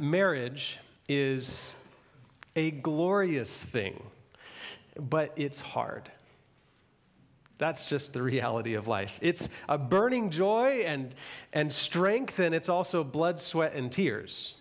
Marriage 0.00 0.78
is 1.08 1.74
a 2.56 2.70
glorious 2.70 3.62
thing, 3.62 4.02
but 4.98 5.32
it's 5.36 5.60
hard. 5.60 6.10
That's 7.58 7.84
just 7.84 8.12
the 8.12 8.22
reality 8.22 8.74
of 8.74 8.86
life. 8.86 9.18
It's 9.20 9.48
a 9.68 9.76
burning 9.76 10.30
joy 10.30 10.82
and, 10.86 11.14
and 11.52 11.72
strength, 11.72 12.38
and 12.38 12.54
it's 12.54 12.68
also 12.68 13.02
blood, 13.02 13.40
sweat, 13.40 13.74
and 13.74 13.90
tears. 13.90 14.54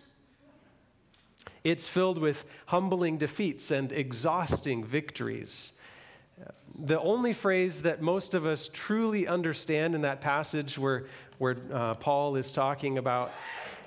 It's 1.64 1.88
filled 1.88 2.18
with 2.18 2.44
humbling 2.66 3.18
defeats 3.18 3.72
and 3.72 3.92
exhausting 3.92 4.84
victories. 4.84 5.74
The 6.80 7.00
only 7.00 7.34
phrase 7.34 7.82
that 7.84 8.02
most 8.02 8.34
of 8.34 8.46
us 8.46 8.70
truly 8.72 9.28
understand 9.28 9.94
in 9.94 10.02
that 10.02 10.22
passage 10.22 10.78
where, 10.78 11.06
where 11.40 11.58
uh, 11.74 11.96
Paul 11.96 12.36
is 12.36 12.52
talking 12.52 12.98
about 12.98 13.32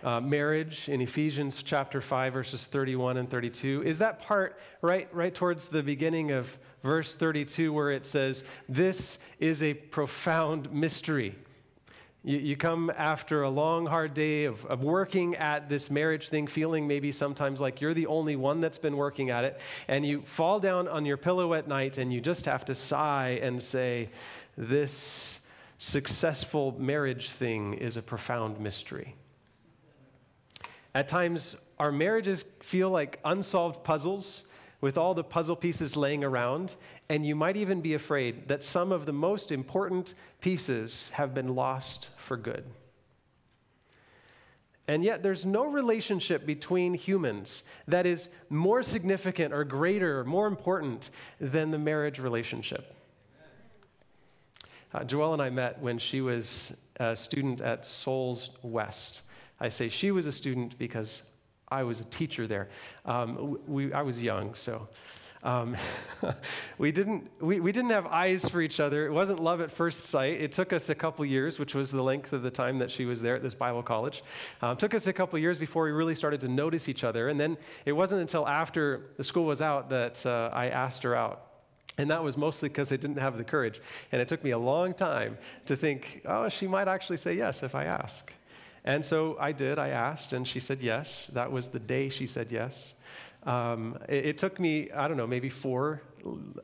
uh, 0.03 0.21
marriage 0.21 0.89
in 0.89 1.01
Ephesians 1.01 1.63
chapter 1.63 2.01
5, 2.01 2.33
verses 2.33 2.67
31 2.67 3.19
and 3.19 3.29
32 3.29 3.83
is 3.85 3.99
that 3.99 4.21
part 4.21 4.59
right, 4.83 5.09
right 5.15 5.35
towards 5.35 5.69
the 5.69 5.83
beginning 5.83 6.31
of 6.31 6.59
verse 6.83 7.15
32 7.15 7.73
where 7.73 7.91
it 7.91 8.07
says, 8.07 8.45
This 8.69 9.19
is 9.39 9.63
a 9.63 9.75
profound 9.75 10.73
mystery. 10.73 11.35
You, 12.23 12.39
you 12.39 12.57
come 12.57 12.91
after 12.97 13.43
a 13.43 13.51
long, 13.51 13.87
hard 13.87 14.15
day 14.15 14.45
of, 14.45 14.65
of 14.67 14.83
working 14.83 15.37
at 15.37 15.69
this 15.69 15.91
marriage 15.91 16.29
thing, 16.29 16.47
feeling 16.47 16.87
maybe 16.87 17.13
sometimes 17.13 17.61
like 17.61 17.81
you're 17.81 17.95
the 17.95 18.07
only 18.07 18.37
one 18.37 18.61
that's 18.61 18.79
been 18.79 18.97
working 18.97 19.31
at 19.31 19.45
it, 19.45 19.61
and 19.89 20.05
you 20.05 20.23
fall 20.23 20.61
down 20.61 20.89
on 20.89 21.05
your 21.05 21.17
pillow 21.17 21.55
at 21.55 21.69
night 21.69 21.99
and 21.99 22.13
you 22.13 22.21
just 22.21 22.45
have 22.47 22.65
to 22.67 22.75
sigh 22.75 23.39
and 23.43 23.61
say, 23.61 24.11
This 24.57 25.41
successful 25.79 26.77
marriage 26.79 27.31
thing 27.31 27.75
is 27.75 27.97
a 27.97 28.03
profound 28.03 28.61
mystery. 28.61 29.15
At 30.95 31.09
times, 31.09 31.57
our 31.79 31.93
marriages 31.93 32.45
feel 32.61 32.91
like 32.91 33.21
unsolved 33.25 33.85
puzzles 33.85 34.47
with 34.81 34.99
all 34.99 35.15
the 35.15 35.25
puzzle 35.25 35.57
pieces 35.57 35.97
laying 35.97 36.25
around, 36.25 36.75
and 37.09 37.25
you 37.25 37.37
might 37.37 37.57
even 37.57 37.81
be 37.81 37.95
afraid 37.95 38.49
that 38.49 38.65
some 38.65 38.93
of 38.93 39.07
the 39.07 39.13
most 39.13 39.53
important 39.53 40.15
pieces 40.41 41.11
have 41.11 41.35
been 41.35 41.55
lost 41.55 42.09
for 42.17 42.37
good. 42.37 42.65
And 44.89 45.05
yet, 45.05 45.23
there's 45.23 45.47
no 45.47 45.67
relationship 45.67 46.45
between 46.45 46.95
humans 46.95 47.63
that 47.87 48.07
is 48.07 48.29
more 48.49 48.83
significant 48.83 49.55
or 49.55 49.63
greater 49.63 50.19
or 50.19 50.25
more 50.25 50.49
important 50.49 51.11
than 51.41 51.71
the 51.71 51.79
marriage 51.79 52.19
relationship. 52.19 52.97
Uh, 54.93 55.01
Joelle 55.01 55.35
and 55.35 55.43
I 55.43 55.51
met 55.51 55.79
when 55.81 55.99
she 55.99 56.21
was 56.21 56.77
a 56.97 57.15
student 57.15 57.61
at 57.61 57.87
Souls 57.87 58.59
West. 58.63 59.23
I 59.61 59.69
say 59.69 59.89
she 59.89 60.11
was 60.11 60.27
a 60.27 60.33
student 60.33 60.79
because 60.79 61.25
I 61.69 61.83
was 61.83 62.01
a 62.01 62.05
teacher 62.05 62.47
there. 62.47 62.69
Um, 63.05 63.59
we, 63.67 63.93
I 63.93 64.03
was 64.03 64.21
young, 64.21 64.55
so 64.55 64.89
um, 65.43 65.77
we, 66.79 66.93
didn't, 66.93 67.31
we, 67.41 67.61
we 67.61 67.73
didn't 67.73 67.91
have 67.91 68.07
eyes 68.07 68.47
for 68.49 68.61
each 68.61 68.81
other. 68.81 69.07
It 69.07 69.13
wasn't 69.13 69.41
love 69.41 69.61
at 69.61 69.71
first 69.71 70.07
sight. 70.07 70.41
It 70.41 70.53
took 70.53 70.73
us 70.73 70.89
a 70.89 70.95
couple 70.95 71.25
years, 71.25 71.59
which 71.59 71.75
was 71.75 71.91
the 71.91 72.03
length 72.03 72.33
of 72.33 72.43
the 72.43 72.51
time 72.51 72.79
that 72.79 72.91
she 72.91 73.05
was 73.05 73.23
there 73.23 73.37
at 73.37 73.43
this 73.43 73.55
Bible 73.55 73.83
college. 73.83 74.23
Um, 74.63 74.77
took 74.77 74.95
us 74.95 75.07
a 75.07 75.13
couple 75.13 75.39
years 75.39 75.59
before 75.59 75.85
we 75.85 75.93
really 75.93 76.15
started 76.15 76.41
to 76.43 76.49
notice 76.49 76.89
each 76.89 77.05
other. 77.05 77.29
And 77.29 77.41
then 77.41 77.57
it 77.87 77.93
wasn't 77.93 78.21
until 78.21 78.47
after 78.47 79.13
the 79.17 79.25
school 79.25 79.45
was 79.45 79.63
out 79.63 79.89
that 79.91 80.25
uh, 80.27 80.51
I 80.53 80.69
asked 80.69 81.03
her 81.05 81.15
out. 81.15 81.47
And 81.99 82.11
that 82.11 82.23
was 82.23 82.37
mostly 82.37 82.69
because 82.69 82.93
I 82.93 82.97
didn't 82.97 83.19
have 83.19 83.37
the 83.37 83.45
courage. 83.45 83.81
And 84.13 84.23
it 84.23 84.29
took 84.29 84.43
me 84.43 84.51
a 84.51 84.59
long 84.59 84.95
time 84.95 85.39
to 85.67 85.77
think, 85.77 86.23
oh, 86.25 86.49
she 86.49 86.67
might 86.67 86.89
actually 86.89 87.19
say 87.19 87.35
yes 87.35 87.63
if 87.63 87.75
I 87.75 87.85
ask. 87.85 88.33
And 88.85 89.05
so 89.05 89.37
I 89.39 89.53
did. 89.53 89.79
I 89.79 89.89
asked, 89.89 90.33
and 90.33 90.47
she 90.47 90.61
said 90.61 90.81
yes. 90.81 91.27
That 91.29 91.51
was 91.53 91.69
the 91.69 91.79
day 91.79 92.09
she 92.09 92.27
said 92.27 92.51
yes. 92.51 92.95
Um, 93.45 93.99
it, 94.09 94.27
it, 94.27 94.39
took 94.39 94.61
me, 94.61 94.91
I 94.91 95.09
don't 95.09 95.17
know, 95.17 95.27
maybe 95.27 95.49
four 95.49 96.03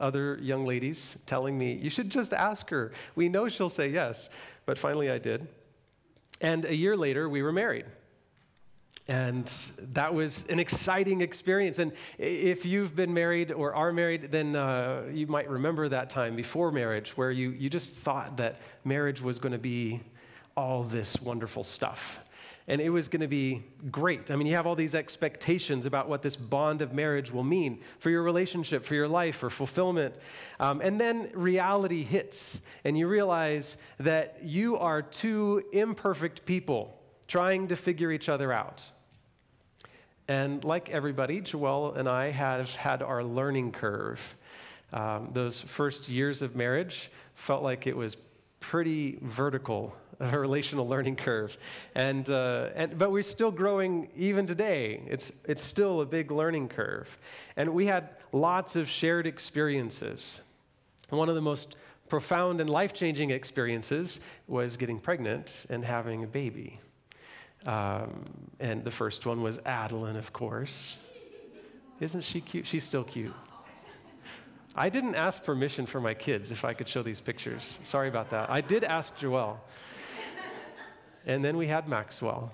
other 0.00 0.38
young 0.40 0.66
ladies 0.66 1.16
telling 1.26 1.58
me, 1.58 1.72
you 1.72 1.90
should 1.90 2.10
just 2.10 2.32
ask 2.32 2.68
her. 2.70 2.92
We 3.14 3.28
know 3.28 3.48
she'll 3.48 3.68
say 3.68 3.88
yes. 3.88 4.28
But 4.66 4.78
finally 4.78 5.10
I 5.10 5.18
did. 5.18 5.46
And 6.40 6.64
a 6.64 6.74
year 6.74 6.96
later, 6.96 7.28
we 7.28 7.42
were 7.42 7.52
married. 7.52 7.86
And 9.08 9.46
that 9.92 10.12
was 10.12 10.46
an 10.48 10.58
exciting 10.58 11.20
experience. 11.20 11.78
And 11.78 11.92
if 12.18 12.66
you've 12.66 12.96
been 12.96 13.14
married 13.14 13.52
or 13.52 13.72
are 13.72 13.92
married, 13.92 14.32
then 14.32 14.56
uh, 14.56 15.04
you 15.12 15.28
might 15.28 15.48
remember 15.48 15.88
that 15.88 16.10
time 16.10 16.34
before 16.34 16.72
marriage 16.72 17.16
where 17.16 17.30
you, 17.30 17.50
you 17.50 17.70
just 17.70 17.94
thought 17.94 18.36
that 18.38 18.60
marriage 18.84 19.22
was 19.22 19.38
going 19.38 19.52
to 19.52 19.58
be 19.58 20.00
all 20.56 20.82
this 20.82 21.20
wonderful 21.20 21.62
stuff. 21.62 22.20
And 22.68 22.80
it 22.80 22.90
was 22.90 23.06
going 23.06 23.20
to 23.20 23.28
be 23.28 23.62
great. 23.92 24.30
I 24.32 24.36
mean, 24.36 24.48
you 24.48 24.56
have 24.56 24.66
all 24.66 24.74
these 24.74 24.96
expectations 24.96 25.86
about 25.86 26.08
what 26.08 26.20
this 26.20 26.34
bond 26.34 26.82
of 26.82 26.92
marriage 26.92 27.30
will 27.30 27.44
mean 27.44 27.80
for 28.00 28.10
your 28.10 28.24
relationship, 28.24 28.84
for 28.84 28.94
your 28.94 29.06
life, 29.06 29.36
for 29.36 29.50
fulfillment. 29.50 30.16
Um, 30.58 30.80
and 30.80 31.00
then 31.00 31.30
reality 31.32 32.02
hits, 32.02 32.60
and 32.84 32.98
you 32.98 33.06
realize 33.06 33.76
that 33.98 34.40
you 34.42 34.76
are 34.78 35.00
two 35.00 35.62
imperfect 35.72 36.44
people 36.44 37.00
trying 37.28 37.68
to 37.68 37.76
figure 37.76 38.10
each 38.10 38.28
other 38.28 38.52
out. 38.52 38.84
And 40.26 40.64
like 40.64 40.90
everybody, 40.90 41.40
Joelle 41.40 41.96
and 41.96 42.08
I 42.08 42.30
have 42.30 42.74
had 42.74 43.00
our 43.00 43.22
learning 43.22 43.72
curve. 43.72 44.36
Um, 44.92 45.30
those 45.32 45.60
first 45.60 46.08
years 46.08 46.42
of 46.42 46.56
marriage 46.56 47.12
felt 47.34 47.62
like 47.62 47.86
it 47.86 47.96
was 47.96 48.16
pretty 48.58 49.18
vertical 49.22 49.94
a 50.20 50.38
relational 50.38 50.88
learning 50.88 51.16
curve. 51.16 51.56
And, 51.94 52.28
uh, 52.30 52.70
and, 52.74 52.96
but 52.98 53.12
we're 53.12 53.22
still 53.22 53.50
growing 53.50 54.08
even 54.16 54.46
today. 54.46 55.02
It's, 55.06 55.32
it's 55.44 55.62
still 55.62 56.00
a 56.00 56.06
big 56.06 56.30
learning 56.30 56.68
curve. 56.68 57.18
And 57.56 57.74
we 57.74 57.86
had 57.86 58.10
lots 58.32 58.76
of 58.76 58.88
shared 58.88 59.26
experiences. 59.26 60.42
One 61.10 61.28
of 61.28 61.34
the 61.34 61.42
most 61.42 61.76
profound 62.08 62.60
and 62.60 62.70
life 62.70 62.92
changing 62.92 63.30
experiences 63.30 64.20
was 64.46 64.76
getting 64.76 64.98
pregnant 64.98 65.66
and 65.70 65.84
having 65.84 66.24
a 66.24 66.26
baby. 66.26 66.80
Um, 67.66 68.24
and 68.60 68.84
the 68.84 68.90
first 68.90 69.26
one 69.26 69.42
was 69.42 69.58
Adeline, 69.66 70.16
of 70.16 70.32
course. 70.32 70.98
Isn't 72.00 72.22
she 72.22 72.40
cute? 72.40 72.66
She's 72.66 72.84
still 72.84 73.04
cute. 73.04 73.34
I 74.78 74.90
didn't 74.90 75.14
ask 75.14 75.42
permission 75.42 75.86
for 75.86 76.00
my 76.00 76.12
kids 76.12 76.50
if 76.50 76.64
I 76.64 76.74
could 76.74 76.86
show 76.86 77.02
these 77.02 77.18
pictures. 77.18 77.80
Sorry 77.82 78.08
about 78.08 78.30
that. 78.30 78.50
I 78.50 78.60
did 78.60 78.84
ask 78.84 79.16
Joelle. 79.18 79.56
And 81.26 81.44
then 81.44 81.56
we 81.56 81.66
had 81.66 81.88
Maxwell. 81.88 82.52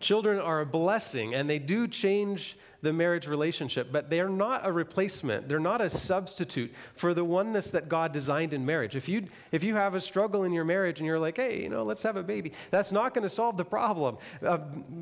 Children 0.00 0.38
are 0.38 0.60
a 0.60 0.66
blessing 0.66 1.34
and 1.34 1.48
they 1.48 1.58
do 1.58 1.88
change 1.88 2.58
the 2.82 2.92
marriage 2.92 3.26
relationship, 3.26 3.90
but 3.90 4.10
they're 4.10 4.28
not 4.28 4.66
a 4.66 4.70
replacement. 4.70 5.48
They're 5.48 5.58
not 5.58 5.80
a 5.80 5.88
substitute 5.88 6.72
for 6.94 7.14
the 7.14 7.24
oneness 7.24 7.70
that 7.70 7.88
God 7.88 8.12
designed 8.12 8.52
in 8.52 8.64
marriage. 8.64 8.94
If 8.94 9.08
you, 9.08 9.26
if 9.52 9.64
you 9.64 9.74
have 9.74 9.94
a 9.94 10.00
struggle 10.00 10.44
in 10.44 10.52
your 10.52 10.64
marriage 10.64 11.00
and 11.00 11.06
you're 11.06 11.18
like, 11.18 11.36
hey, 11.36 11.62
you 11.62 11.68
know, 11.68 11.82
let's 11.82 12.02
have 12.02 12.16
a 12.16 12.22
baby, 12.22 12.52
that's 12.70 12.92
not 12.92 13.14
going 13.14 13.22
to 13.22 13.28
solve 13.28 13.56
the 13.56 13.64
problem. 13.64 14.18
Uh, 14.44 14.58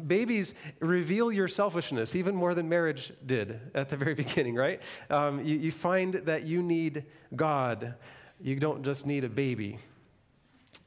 babies 0.06 0.54
reveal 0.80 1.32
your 1.32 1.48
selfishness 1.48 2.14
even 2.14 2.34
more 2.34 2.54
than 2.54 2.68
marriage 2.68 3.12
did 3.26 3.60
at 3.74 3.88
the 3.88 3.96
very 3.96 4.14
beginning, 4.24 4.54
right? 4.54 4.80
Um, 5.10 5.44
you, 5.44 5.56
you 5.56 5.72
find 5.72 6.14
that 6.14 6.44
you 6.44 6.62
need 6.62 7.04
God, 7.34 7.94
you 8.40 8.56
don't 8.56 8.84
just 8.84 9.06
need 9.06 9.24
a 9.24 9.28
baby. 9.28 9.78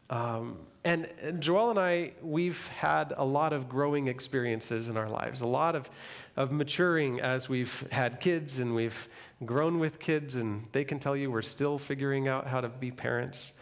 Um, 0.10 0.58
and, 0.84 1.08
and 1.22 1.46
and 1.48 1.80
I, 1.80 2.12
we've 2.22 2.68
had 2.70 3.14
a 3.18 3.26
lot 3.26 3.54
of 3.54 3.68
growing 3.68 4.08
experiences 4.08 4.90
in 4.90 4.98
our 4.98 5.10
lives, 5.10 5.42
a 5.42 5.48
lot 5.48 5.76
of, 5.76 5.90
of 6.36 6.52
maturing 6.52 7.20
as 7.20 7.50
we've 7.50 7.86
had 7.92 8.20
kids 8.20 8.60
and 8.60 8.74
we've 8.74 9.08
grown 9.46 9.80
with 9.80 10.00
kids, 10.00 10.36
and 10.36 10.66
they 10.72 10.84
can 10.84 11.00
tell 11.00 11.16
you 11.16 11.30
we're 11.30 11.42
still 11.42 11.78
figuring 11.78 12.28
out 12.28 12.48
how 12.48 12.62
to 12.62 12.70
be 12.70 12.92
parents. 12.92 13.54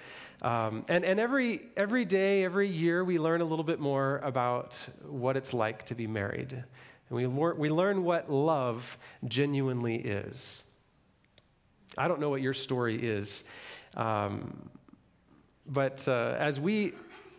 Um, 0.41 0.85
and 0.87 1.03
and 1.03 1.19
every, 1.19 1.61
every 1.75 2.05
day, 2.05 2.43
every 2.43 2.67
year, 2.67 3.03
we 3.03 3.17
learn 3.17 3.41
a 3.41 3.45
little 3.45 3.63
bit 3.63 3.79
more 3.79 4.19
about 4.23 4.75
what 5.07 5.35
it's 5.37 5.53
like 5.53 5.85
to 5.87 5.95
be 5.95 6.07
married. 6.07 6.51
And 7.09 7.17
we, 7.17 7.27
we 7.27 7.69
learn 7.69 8.03
what 8.03 8.31
love 8.31 8.97
genuinely 9.27 9.95
is. 9.95 10.63
I 11.97 12.07
don't 12.07 12.19
know 12.19 12.29
what 12.29 12.41
your 12.41 12.53
story 12.53 13.01
is. 13.01 13.45
Um, 13.95 14.69
but 15.67 16.07
uh, 16.07 16.35
as 16.37 16.59
we 16.59 16.93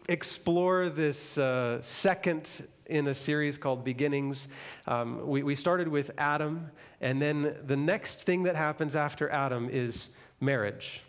explore 0.09 0.89
this 0.89 1.39
uh, 1.39 1.81
second 1.83 2.67
in 2.87 3.09
a 3.09 3.15
series 3.15 3.59
called 3.59 3.85
Beginnings, 3.85 4.49
um, 4.87 5.27
we, 5.27 5.43
we 5.43 5.55
started 5.55 5.89
with 5.89 6.11
Adam, 6.19 6.71
and 7.01 7.21
then 7.21 7.57
the 7.67 7.77
next 7.77 8.23
thing 8.23 8.45
that 8.45 8.55
happens 8.55 8.95
after 8.95 9.29
Adam 9.31 9.69
is 9.71 10.17
marriage. 10.41 11.03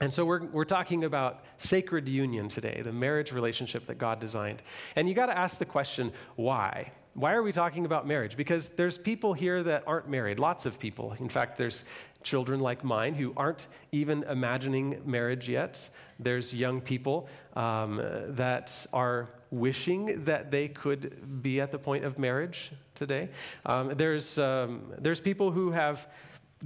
And 0.00 0.12
so 0.12 0.24
we're, 0.24 0.44
we're 0.46 0.64
talking 0.64 1.04
about 1.04 1.44
sacred 1.58 2.08
union 2.08 2.48
today, 2.48 2.80
the 2.82 2.92
marriage 2.92 3.32
relationship 3.32 3.86
that 3.86 3.98
God 3.98 4.18
designed. 4.18 4.62
And 4.96 5.08
you 5.08 5.14
got 5.14 5.26
to 5.26 5.38
ask 5.38 5.58
the 5.58 5.64
question, 5.66 6.12
why? 6.36 6.90
Why 7.14 7.32
are 7.32 7.42
we 7.42 7.52
talking 7.52 7.84
about 7.84 8.06
marriage? 8.06 8.36
Because 8.36 8.70
there's 8.70 8.98
people 8.98 9.32
here 9.32 9.62
that 9.62 9.84
aren't 9.86 10.08
married, 10.08 10.38
lots 10.38 10.66
of 10.66 10.78
people. 10.78 11.14
In 11.20 11.28
fact, 11.28 11.56
there's 11.56 11.84
children 12.22 12.60
like 12.60 12.82
mine 12.82 13.14
who 13.14 13.32
aren't 13.36 13.66
even 13.92 14.24
imagining 14.24 15.00
marriage 15.04 15.48
yet. 15.48 15.88
There's 16.18 16.54
young 16.54 16.80
people 16.80 17.28
um, 17.54 18.00
that 18.30 18.86
are 18.92 19.28
wishing 19.50 20.24
that 20.24 20.50
they 20.50 20.68
could 20.68 21.42
be 21.42 21.60
at 21.60 21.70
the 21.70 21.78
point 21.78 22.04
of 22.04 22.18
marriage 22.18 22.72
today. 22.94 23.28
Um, 23.66 23.94
there's, 23.94 24.38
um, 24.38 24.92
there's 24.98 25.20
people 25.20 25.52
who 25.52 25.70
have 25.70 26.08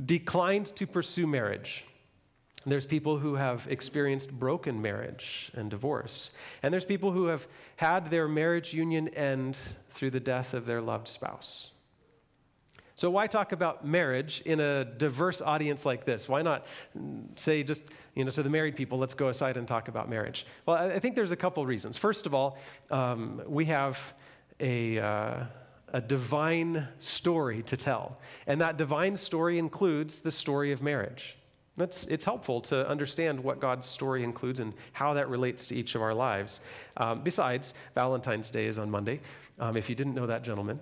declined 0.07 0.75
to 0.77 0.87
pursue 0.87 1.27
marriage. 1.27 1.85
There's 2.67 2.87
people 2.87 3.19
who 3.19 3.35
have 3.35 3.67
experienced 3.71 4.31
broken 4.33 4.83
marriage 4.83 5.51
and 5.55 5.71
divorce. 5.71 6.33
And 6.63 6.73
there's 6.73 6.85
people 6.85 7.13
who 7.13 7.27
have 7.27 7.47
had 7.77 8.11
their 8.11 8.29
marriage 8.29 8.75
union 8.75 9.09
end 9.09 9.59
through 9.91 10.11
the 10.11 10.21
death 10.21 10.55
of 10.55 10.67
their 10.67 10.81
loved 10.81 11.09
spouse. 11.09 11.71
So, 12.95 13.11
why 13.11 13.29
talk 13.29 13.53
about 13.53 13.87
marriage 13.87 14.43
in 14.45 14.59
a 14.59 14.85
diverse 14.85 15.41
audience 15.41 15.87
like 15.87 16.05
this? 16.05 16.29
Why 16.29 16.43
not 16.43 16.67
say 17.37 17.63
just 17.63 17.85
you 18.17 18.25
know, 18.25 18.33
to 18.33 18.43
the 18.43 18.51
married 18.51 18.75
people, 18.75 18.99
let's 18.99 19.15
go 19.15 19.29
aside 19.29 19.57
and 19.57 19.69
talk 19.69 19.87
about 19.87 20.11
marriage? 20.11 20.45
Well, 20.67 20.77
I 20.77 20.99
think 20.99 21.15
there's 21.15 21.31
a 21.31 21.37
couple 21.37 21.65
reasons. 21.65 21.97
First 21.97 22.27
of 22.27 22.35
all, 22.35 22.59
um, 22.91 23.41
we 23.47 23.67
have 23.67 24.15
a, 24.59 24.99
uh, 24.99 25.45
a 25.93 26.01
divine 26.01 26.89
story 26.99 27.63
to 27.63 27.77
tell. 27.77 28.19
And 28.49 28.61
that 28.61 28.77
divine 28.77 29.15
story 29.15 29.61
includes 29.61 30.19
the 30.19 30.33
story 30.33 30.73
of 30.73 30.83
marriage. 30.83 31.38
That's, 31.79 32.07
it's 32.09 32.25
helpful 32.25 32.61
to 32.63 32.87
understand 32.89 33.43
what 33.43 33.61
God's 33.61 33.87
story 33.87 34.25
includes 34.25 34.61
and 34.61 34.75
how 34.93 35.15
that 35.15 35.29
relates 35.29 35.67
to 35.69 35.75
each 35.75 35.95
of 35.95 36.03
our 36.03 36.15
lives. 36.15 36.61
Um, 36.97 37.23
besides, 37.23 37.75
Valentine's 37.95 38.51
Day 38.51 38.67
is 38.67 38.79
on 38.79 38.91
Monday. 38.91 39.21
Um, 39.59 39.77
if 39.77 39.89
you 39.89 39.95
didn't 39.95 40.15
know 40.15 40.27
that, 40.27 40.43
gentlemen, 40.43 40.79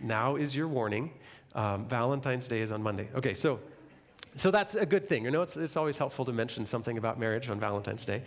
now 0.00 0.36
is 0.36 0.54
your 0.54 0.68
warning. 0.68 1.10
Um, 1.54 1.86
Valentine's 1.88 2.48
Day 2.48 2.60
is 2.60 2.72
on 2.72 2.82
Monday. 2.82 3.08
Okay, 3.14 3.34
so 3.34 3.60
so 4.36 4.50
that's 4.50 4.74
a 4.74 4.84
good 4.84 5.08
thing. 5.08 5.24
You 5.24 5.30
know, 5.30 5.42
it's, 5.42 5.56
it's 5.56 5.76
always 5.76 5.96
helpful 5.96 6.24
to 6.24 6.32
mention 6.32 6.66
something 6.66 6.98
about 6.98 7.18
marriage 7.18 7.48
on 7.50 7.60
Valentine's 7.60 8.04
Day. 8.04 8.22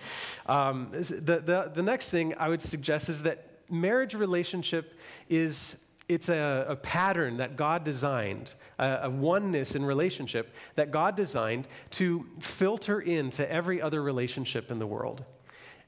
Um, 0.45 0.88
the, 0.92 1.42
the, 1.42 1.71
the 1.74 1.83
next 1.83 2.12
thing 2.12 2.33
I 2.38 2.48
would 2.48 2.62
suggest 2.62 3.09
is 3.09 3.24
that 3.24 3.45
marriage 3.69 4.13
relationship 4.13 4.94
is 5.30 5.83
it's 6.09 6.30
a, 6.30 6.65
a 6.69 6.75
pattern 6.75 7.38
that 7.38 7.57
God 7.57 7.83
designed, 7.83 8.54
a, 8.80 9.00
a, 9.04 9.09
oneness 9.09 9.75
in 9.75 9.83
relationship 9.83 10.54
that 10.75 10.92
God 10.92 11.15
designed 11.15 11.68
to 11.92 12.25
filter 12.39 13.01
into 13.01 13.50
every 13.51 13.81
other 13.81 14.01
relationship 14.01 14.71
in 14.71 14.80
the 14.80 14.88
world. 14.88 15.25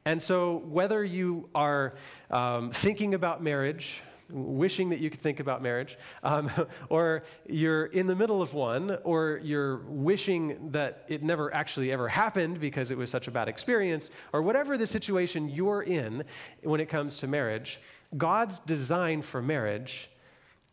And 0.06 0.22
so, 0.22 0.58
whether 0.66 1.04
you 1.04 1.50
are 1.56 1.96
um, 2.32 2.72
thinking 2.72 3.14
about 3.14 3.44
marriage, 3.44 4.02
wishing 4.30 4.90
that 4.90 5.00
you 5.00 5.10
could 5.10 5.22
think 5.22 5.40
about 5.40 5.62
marriage, 5.62 5.98
um, 6.24 6.50
or 6.90 7.24
you're 7.48 7.88
in 7.88 8.08
the 8.08 8.16
middle 8.16 8.42
of 8.42 8.54
one, 8.54 8.98
or 9.04 9.40
you're 9.44 9.78
wishing 9.88 10.72
that 10.72 11.06
it 11.08 11.24
never 11.24 11.54
actually 11.54 11.92
ever 11.92 12.08
happened 12.08 12.60
because 12.60 12.92
it 12.92 12.98
was 12.98 13.10
such 13.10 13.28
a 13.28 13.32
bad 13.32 13.48
experience, 13.48 14.12
or 14.34 14.42
whatever 14.42 14.78
the 14.78 14.88
situation 14.88 15.50
you're 15.50 15.84
in 15.84 16.24
when 16.64 16.80
it 16.80 16.88
comes 16.88 17.18
to 17.18 17.28
marriage, 17.28 17.80
God's 18.18 18.60
design 18.60 19.22
for 19.22 19.42
marriage 19.42 20.10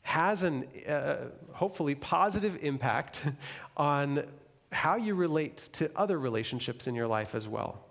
has 0.03 0.43
an 0.43 0.65
uh, 0.89 1.17
hopefully 1.53 1.95
positive 1.95 2.59
impact 2.63 3.23
on 3.77 4.25
how 4.73 4.97
you 4.97 5.15
relate 5.15 5.57
to 5.73 5.91
other 5.97 6.19
relationships 6.19 6.87
in 6.87 6.95
your 6.95 7.07
life 7.07 7.35
as 7.35 7.49
well. 7.49 7.85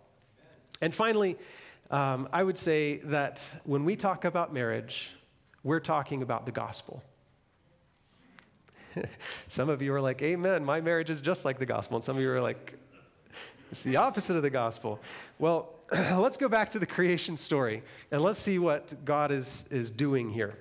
And 0.82 0.94
finally, 0.94 1.38
um, 1.92 2.28
I 2.34 2.44
would 2.44 2.58
say 2.58 2.98
that 3.06 3.44
when 3.66 3.86
we 3.86 3.96
talk 3.96 4.26
about 4.26 4.54
marriage, 4.54 5.12
we're 5.64 5.80
talking 5.80 6.22
about 6.22 6.46
the 6.46 6.52
gospel. 6.52 7.04
some 9.48 9.70
of 9.70 9.82
you 9.82 9.94
are 9.94 10.02
like, 10.02 10.22
Amen, 10.22 10.64
my 10.64 10.82
marriage 10.82 11.10
is 11.10 11.22
just 11.22 11.46
like 11.46 11.60
the 11.60 11.66
gospel. 11.66 11.98
And 11.98 12.04
some 12.04 12.18
of 12.18 12.22
you 12.22 12.32
are 12.32 12.42
like, 12.42 12.78
it's 13.76 13.82
the 13.82 13.98
opposite 13.98 14.38
of 14.38 14.42
the 14.42 14.50
gospel. 14.50 15.02
Well, 15.38 15.74
let's 15.92 16.38
go 16.38 16.48
back 16.48 16.70
to 16.72 16.80
the 16.80 16.86
creation 16.86 17.36
story 17.36 17.84
and 18.10 18.22
let's 18.22 18.40
see 18.40 18.58
what 18.58 19.04
God 19.04 19.34
is, 19.34 19.66
is 19.70 19.90
doing 19.90 20.30
here. 20.30 20.58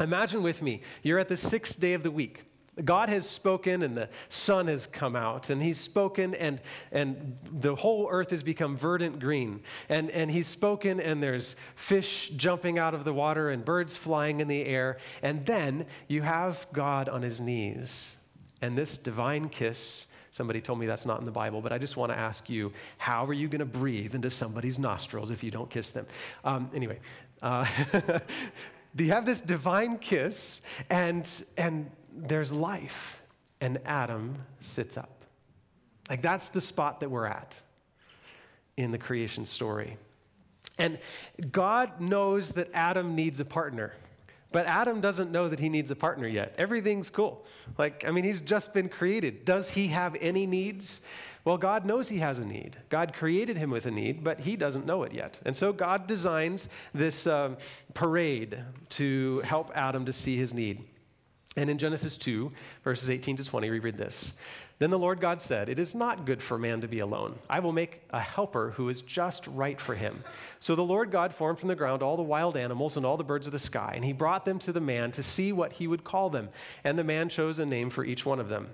Imagine 0.00 0.42
with 0.42 0.60
me, 0.60 0.82
you're 1.04 1.20
at 1.20 1.28
the 1.28 1.36
sixth 1.36 1.78
day 1.78 1.92
of 1.92 2.02
the 2.02 2.10
week. 2.10 2.42
God 2.84 3.10
has 3.10 3.30
spoken 3.30 3.84
and 3.84 3.96
the 3.96 4.08
sun 4.28 4.66
has 4.66 4.88
come 4.88 5.14
out, 5.14 5.50
and 5.50 5.62
He's 5.62 5.78
spoken, 5.78 6.34
and, 6.34 6.60
and 6.90 7.38
the 7.44 7.76
whole 7.76 8.08
earth 8.10 8.30
has 8.30 8.42
become 8.42 8.76
verdant 8.76 9.20
green. 9.20 9.60
And, 9.88 10.10
and 10.10 10.28
He's 10.28 10.48
spoken, 10.48 10.98
and 10.98 11.22
there's 11.22 11.54
fish 11.76 12.32
jumping 12.34 12.76
out 12.76 12.92
of 12.92 13.04
the 13.04 13.14
water 13.14 13.50
and 13.50 13.64
birds 13.64 13.96
flying 13.96 14.40
in 14.40 14.48
the 14.48 14.64
air. 14.64 14.98
And 15.22 15.46
then 15.46 15.86
you 16.08 16.22
have 16.22 16.66
God 16.72 17.08
on 17.08 17.22
His 17.22 17.40
knees. 17.40 18.16
And 18.60 18.76
this 18.76 18.96
divine 18.96 19.48
kiss, 19.48 20.06
somebody 20.38 20.60
told 20.60 20.78
me 20.78 20.86
that's 20.86 21.04
not 21.04 21.18
in 21.18 21.26
the 21.26 21.32
Bible, 21.32 21.60
but 21.60 21.72
I 21.72 21.78
just 21.78 21.96
want 21.96 22.12
to 22.12 22.18
ask 22.18 22.48
you 22.48 22.72
how 22.96 23.26
are 23.26 23.32
you 23.32 23.48
going 23.48 23.58
to 23.58 23.66
breathe 23.66 24.14
into 24.14 24.30
somebody's 24.30 24.78
nostrils 24.78 25.32
if 25.32 25.42
you 25.42 25.50
don't 25.50 25.68
kiss 25.68 25.90
them? 25.90 26.06
Um, 26.44 26.70
anyway. 26.72 27.00
Uh, 27.42 27.66
you 28.96 29.08
have 29.08 29.26
this 29.26 29.40
divine 29.40 29.98
kiss, 29.98 30.60
and, 30.90 31.28
and 31.56 31.90
there's 32.12 32.52
life, 32.52 33.20
and 33.60 33.80
Adam 33.84 34.36
sits 34.60 34.96
up. 34.96 35.24
Like 36.08 36.22
that's 36.22 36.48
the 36.50 36.60
spot 36.60 37.00
that 37.00 37.10
we're 37.10 37.26
at 37.26 37.60
in 38.76 38.92
the 38.92 38.98
creation 38.98 39.44
story. 39.44 39.96
And 40.78 40.98
God 41.50 42.00
knows 42.00 42.52
that 42.52 42.70
Adam 42.72 43.16
needs 43.16 43.40
a 43.40 43.44
partner. 43.44 43.92
But 44.50 44.66
Adam 44.66 45.00
doesn't 45.00 45.30
know 45.30 45.48
that 45.48 45.60
he 45.60 45.68
needs 45.68 45.90
a 45.90 45.96
partner 45.96 46.26
yet. 46.26 46.54
Everything's 46.56 47.10
cool. 47.10 47.44
Like, 47.76 48.06
I 48.08 48.10
mean, 48.10 48.24
he's 48.24 48.40
just 48.40 48.72
been 48.72 48.88
created. 48.88 49.44
Does 49.44 49.68
he 49.68 49.88
have 49.88 50.16
any 50.20 50.46
needs? 50.46 51.02
Well, 51.44 51.58
God 51.58 51.84
knows 51.84 52.08
he 52.08 52.18
has 52.18 52.38
a 52.38 52.44
need. 52.44 52.76
God 52.88 53.14
created 53.14 53.56
him 53.56 53.70
with 53.70 53.86
a 53.86 53.90
need, 53.90 54.24
but 54.24 54.40
he 54.40 54.56
doesn't 54.56 54.86
know 54.86 55.02
it 55.02 55.12
yet. 55.12 55.40
And 55.44 55.56
so 55.56 55.72
God 55.72 56.06
designs 56.06 56.68
this 56.94 57.26
uh, 57.26 57.56
parade 57.94 58.58
to 58.90 59.40
help 59.40 59.70
Adam 59.74 60.04
to 60.06 60.12
see 60.12 60.36
his 60.36 60.54
need. 60.54 60.84
And 61.58 61.68
in 61.68 61.76
Genesis 61.76 62.16
2, 62.16 62.52
verses 62.84 63.10
18 63.10 63.38
to 63.38 63.44
20, 63.44 63.68
we 63.68 63.80
read 63.80 63.98
this. 63.98 64.34
Then 64.78 64.90
the 64.90 64.98
Lord 64.98 65.20
God 65.20 65.42
said, 65.42 65.68
It 65.68 65.80
is 65.80 65.92
not 65.92 66.24
good 66.24 66.40
for 66.40 66.56
man 66.56 66.80
to 66.82 66.86
be 66.86 67.00
alone. 67.00 67.36
I 67.50 67.58
will 67.58 67.72
make 67.72 68.00
a 68.10 68.20
helper 68.20 68.70
who 68.76 68.88
is 68.88 69.00
just 69.00 69.44
right 69.48 69.80
for 69.80 69.96
him. 69.96 70.22
So 70.60 70.76
the 70.76 70.84
Lord 70.84 71.10
God 71.10 71.34
formed 71.34 71.58
from 71.58 71.68
the 71.68 71.74
ground 71.74 72.00
all 72.00 72.16
the 72.16 72.22
wild 72.22 72.56
animals 72.56 72.96
and 72.96 73.04
all 73.04 73.16
the 73.16 73.24
birds 73.24 73.48
of 73.48 73.52
the 73.52 73.58
sky, 73.58 73.94
and 73.96 74.04
he 74.04 74.12
brought 74.12 74.44
them 74.44 74.60
to 74.60 74.72
the 74.72 74.80
man 74.80 75.10
to 75.10 75.22
see 75.24 75.52
what 75.52 75.72
he 75.72 75.88
would 75.88 76.04
call 76.04 76.30
them. 76.30 76.48
And 76.84 76.96
the 76.96 77.02
man 77.02 77.28
chose 77.28 77.58
a 77.58 77.66
name 77.66 77.90
for 77.90 78.04
each 78.04 78.24
one 78.24 78.38
of 78.38 78.48
them. 78.48 78.68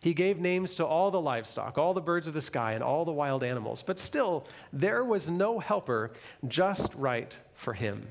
He 0.00 0.12
gave 0.12 0.38
names 0.38 0.74
to 0.74 0.84
all 0.84 1.10
the 1.10 1.20
livestock, 1.20 1.78
all 1.78 1.94
the 1.94 2.00
birds 2.02 2.26
of 2.26 2.34
the 2.34 2.42
sky, 2.42 2.72
and 2.72 2.84
all 2.84 3.06
the 3.06 3.10
wild 3.10 3.42
animals. 3.42 3.80
But 3.80 3.98
still, 3.98 4.46
there 4.70 5.02
was 5.02 5.30
no 5.30 5.60
helper 5.60 6.12
just 6.46 6.94
right 6.94 7.34
for 7.54 7.72
him. 7.72 8.06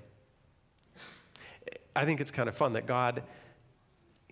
I 1.96 2.06
think 2.06 2.20
it's 2.20 2.32
kind 2.32 2.50
of 2.50 2.56
fun 2.56 2.74
that 2.74 2.88
God 2.88 3.22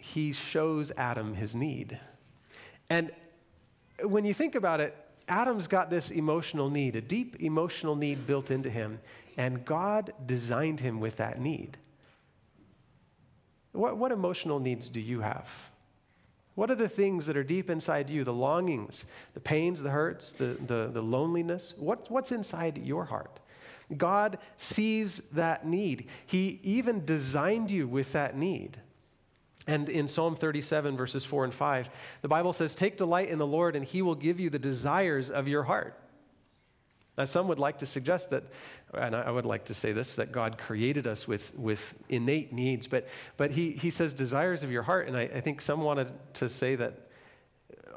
he 0.02 0.34
shows 0.34 0.92
Adam 0.98 1.36
his 1.36 1.56
need. 1.56 2.00
And 2.90 3.12
when 4.04 4.26
you 4.26 4.34
think 4.34 4.56
about 4.56 4.82
it, 4.82 4.98
Adam's 5.28 5.68
got 5.68 5.90
this 5.90 6.10
emotional 6.10 6.70
need, 6.70 6.96
a 6.96 7.02
deep 7.02 7.38
emotional 7.40 7.96
need 7.96 8.26
built 8.28 8.52
into 8.52 8.70
him, 8.70 9.00
and 9.38 9.64
God 9.64 10.12
designed 10.26 10.80
him 10.80 11.00
with 11.00 11.18
that 11.18 11.40
need. 11.40 11.78
What, 13.72 13.96
what 13.98 14.12
emotional 14.12 14.60
needs 14.60 14.90
do 14.90 15.00
you 15.00 15.22
have? 15.22 15.50
What 16.56 16.70
are 16.70 16.76
the 16.76 16.90
things 16.90 17.26
that 17.28 17.38
are 17.38 17.44
deep 17.44 17.70
inside 17.70 18.10
you, 18.10 18.24
the 18.24 18.34
longings, 18.34 19.06
the 19.34 19.40
pains, 19.40 19.82
the 19.82 19.92
hurts, 19.92 20.32
the, 20.32 20.58
the, 20.68 20.90
the 20.92 21.02
loneliness? 21.02 21.76
What, 21.78 22.12
what's 22.12 22.32
inside 22.32 22.80
your 22.80 23.06
heart? 23.06 23.40
God 23.98 24.38
sees 24.58 25.20
that 25.30 25.66
need. 25.66 26.08
He 26.26 26.60
even 26.64 27.06
designed 27.06 27.72
you 27.72 27.88
with 27.88 28.12
that 28.14 28.36
need. 28.36 28.80
And 29.68 29.90
in 29.90 30.08
Psalm 30.08 30.36
37, 30.36 30.98
verses 30.98 31.24
4 31.24 31.46
and 31.46 31.54
5, 31.54 31.90
the 32.22 32.28
Bible 32.28 32.54
says, 32.54 32.74
Take 32.74 32.98
delight 32.98 33.30
in 33.30 33.38
the 33.38 33.46
Lord, 33.46 33.76
and 33.76 33.86
he 33.86 34.02
will 34.02 34.16
give 34.16 34.40
you 34.40 34.50
the 34.50 34.60
desires 34.60 35.30
of 35.30 35.48
your 35.48 35.64
heart. 35.64 35.98
Now, 37.18 37.26
some 37.26 37.48
would 37.50 37.60
like 37.60 37.78
to 37.80 37.86
suggest 37.86 38.30
that, 38.32 38.44
and 38.94 39.16
I 39.16 39.30
would 39.30 39.46
like 39.46 39.66
to 39.66 39.74
say 39.74 39.92
this, 39.92 40.16
that 40.16 40.32
God 40.32 40.58
created 40.58 41.06
us 41.06 41.28
with, 41.28 41.58
with 41.60 41.94
innate 42.10 42.54
needs, 42.54 42.88
but, 42.88 43.08
but 43.38 43.52
he, 43.52 43.72
he 43.72 43.90
says 43.90 44.14
desires 44.14 44.64
of 44.64 44.72
your 44.72 44.82
heart. 44.82 45.08
And 45.08 45.18
I, 45.18 45.24
I 45.24 45.42
think 45.42 45.62
some 45.62 45.82
wanted 45.82 46.12
to 46.36 46.50
say 46.50 46.76
that 46.76 47.12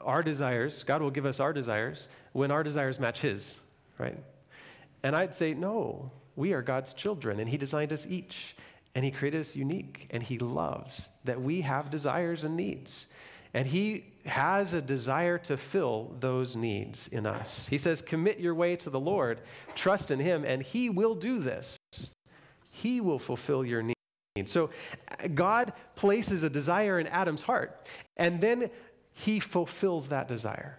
our 0.03 0.23
desires, 0.23 0.83
God 0.83 1.01
will 1.01 1.11
give 1.11 1.27
us 1.27 1.41
our 1.41 1.53
desires 1.53 2.09
when 2.33 2.51
our 2.51 2.63
desires 2.63 3.01
match 3.01 3.21
His, 3.21 3.59
right? 3.99 4.19
And 5.03 5.17
I'd 5.17 5.35
say, 5.35 5.55
no, 5.55 6.11
we 6.37 6.53
are 6.53 6.63
God's 6.63 6.93
children, 6.93 7.41
and 7.41 7.49
He 7.49 7.57
designed 7.57 7.93
us 7.93 8.07
each 8.07 8.57
and 8.95 9.05
He 9.05 9.11
created 9.11 9.41
us 9.41 9.57
unique, 9.57 10.07
and 10.11 10.23
He 10.23 10.39
loves 10.39 11.11
that 11.25 11.41
we 11.41 11.61
have 11.63 11.91
desires 11.91 12.45
and 12.45 12.57
needs. 12.57 13.13
And 13.53 13.67
He 13.67 14.07
has 14.27 14.73
a 14.73 14.83
desire 14.83 15.39
to 15.39 15.57
fill 15.57 16.17
those 16.21 16.57
needs 16.57 17.09
in 17.09 17.27
us. 17.27 17.67
He 17.69 17.79
says, 17.79 18.03
Commit 18.03 18.41
your 18.41 18.55
way 18.55 18.77
to 18.77 18.91
the 18.91 19.01
Lord, 19.01 19.41
trust 19.75 20.11
in 20.11 20.19
Him, 20.19 20.45
and 20.45 20.63
He 20.63 20.91
will 20.91 21.15
do 21.15 21.39
this. 21.39 21.77
He 22.71 23.01
will 23.01 23.19
fulfill 23.19 23.65
your 23.65 23.83
needs. 23.83 23.95
So 24.47 24.71
God 25.35 25.73
places 25.95 26.43
a 26.43 26.51
desire 26.51 26.99
in 26.99 27.07
Adam's 27.07 27.43
heart, 27.43 27.87
and 28.17 28.41
then 28.41 28.71
he 29.13 29.39
fulfills 29.39 30.09
that 30.09 30.27
desire. 30.27 30.79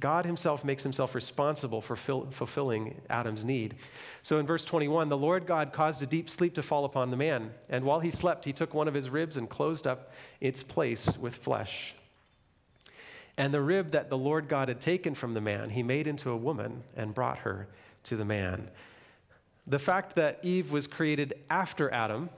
God 0.00 0.24
himself 0.24 0.64
makes 0.64 0.82
himself 0.82 1.14
responsible 1.14 1.80
for 1.82 1.94
fulfilling 1.94 3.00
Adam's 3.10 3.44
need. 3.44 3.74
So 4.22 4.38
in 4.38 4.46
verse 4.46 4.64
21, 4.64 5.08
the 5.08 5.16
Lord 5.16 5.46
God 5.46 5.72
caused 5.72 6.02
a 6.02 6.06
deep 6.06 6.28
sleep 6.30 6.54
to 6.54 6.62
fall 6.62 6.84
upon 6.84 7.10
the 7.10 7.16
man, 7.16 7.52
and 7.68 7.84
while 7.84 8.00
he 8.00 8.10
slept, 8.10 8.44
he 8.44 8.52
took 8.52 8.72
one 8.74 8.88
of 8.88 8.94
his 8.94 9.10
ribs 9.10 9.36
and 9.36 9.48
closed 9.48 9.86
up 9.86 10.12
its 10.40 10.62
place 10.62 11.16
with 11.18 11.36
flesh. 11.36 11.94
And 13.36 13.54
the 13.54 13.60
rib 13.60 13.92
that 13.92 14.10
the 14.10 14.18
Lord 14.18 14.48
God 14.48 14.68
had 14.68 14.80
taken 14.80 15.14
from 15.14 15.34
the 15.34 15.40
man, 15.40 15.70
he 15.70 15.82
made 15.82 16.06
into 16.06 16.30
a 16.30 16.36
woman 16.36 16.82
and 16.96 17.14
brought 17.14 17.38
her 17.38 17.68
to 18.04 18.16
the 18.16 18.24
man. 18.24 18.68
The 19.66 19.78
fact 19.78 20.16
that 20.16 20.40
Eve 20.42 20.72
was 20.72 20.86
created 20.86 21.34
after 21.48 21.90
Adam 21.92 22.30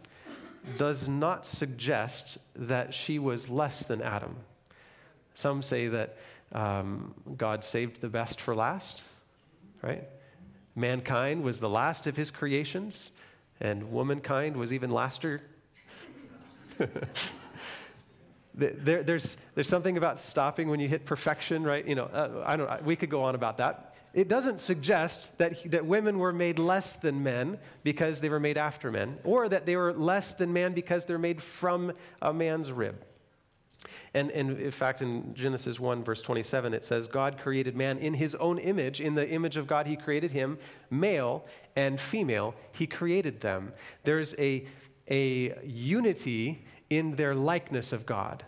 does 0.78 1.08
not 1.08 1.46
suggest 1.46 2.38
that 2.54 2.94
she 2.94 3.18
was 3.18 3.48
less 3.48 3.84
than 3.84 4.02
Adam. 4.02 4.36
Some 5.34 5.62
say 5.62 5.88
that 5.88 6.18
um, 6.52 7.14
God 7.36 7.64
saved 7.64 8.00
the 8.00 8.08
best 8.08 8.40
for 8.40 8.54
last, 8.54 9.04
right? 9.82 10.04
Mankind 10.74 11.42
was 11.42 11.60
the 11.60 11.68
last 11.68 12.06
of 12.06 12.16
his 12.16 12.30
creations, 12.30 13.10
and 13.60 13.92
womankind 13.92 14.56
was 14.56 14.72
even 14.72 14.90
laster. 14.90 15.42
there, 18.54 19.02
there's, 19.02 19.36
there's 19.54 19.68
something 19.68 19.96
about 19.96 20.18
stopping 20.18 20.68
when 20.68 20.80
you 20.80 20.88
hit 20.88 21.04
perfection, 21.04 21.62
right? 21.64 21.86
You 21.86 21.94
know, 21.94 22.04
uh, 22.04 22.42
I 22.46 22.56
don't, 22.56 22.84
we 22.84 22.96
could 22.96 23.10
go 23.10 23.22
on 23.22 23.34
about 23.34 23.58
that 23.58 23.92
it 24.14 24.28
doesn't 24.28 24.60
suggest 24.60 25.36
that, 25.38 25.70
that 25.70 25.86
women 25.86 26.18
were 26.18 26.32
made 26.32 26.58
less 26.58 26.96
than 26.96 27.22
men 27.22 27.58
because 27.82 28.20
they 28.20 28.28
were 28.28 28.40
made 28.40 28.58
after 28.58 28.90
men, 28.90 29.18
or 29.24 29.48
that 29.48 29.64
they 29.64 29.76
were 29.76 29.92
less 29.92 30.34
than 30.34 30.52
man 30.52 30.74
because 30.74 31.06
they're 31.06 31.18
made 31.18 31.42
from 31.42 31.92
a 32.20 32.32
man's 32.32 32.70
rib. 32.70 33.02
And, 34.14 34.30
and, 34.30 34.58
in 34.58 34.70
fact, 34.70 35.00
in 35.00 35.34
Genesis 35.34 35.80
1, 35.80 36.04
verse 36.04 36.20
27, 36.20 36.74
it 36.74 36.84
says, 36.84 37.06
God 37.06 37.38
created 37.38 37.74
man 37.74 37.98
in 37.98 38.12
his 38.12 38.34
own 38.34 38.58
image. 38.58 39.00
In 39.00 39.14
the 39.14 39.26
image 39.26 39.56
of 39.56 39.66
God, 39.66 39.86
he 39.86 39.96
created 39.96 40.30
him, 40.30 40.58
male 40.90 41.46
and 41.76 41.98
female, 41.98 42.54
he 42.72 42.86
created 42.86 43.40
them. 43.40 43.72
There's 44.04 44.34
a, 44.38 44.66
a 45.08 45.58
unity 45.64 46.64
in 46.90 47.16
their 47.16 47.34
likeness 47.34 47.92
of 47.94 48.04
God. 48.04 48.44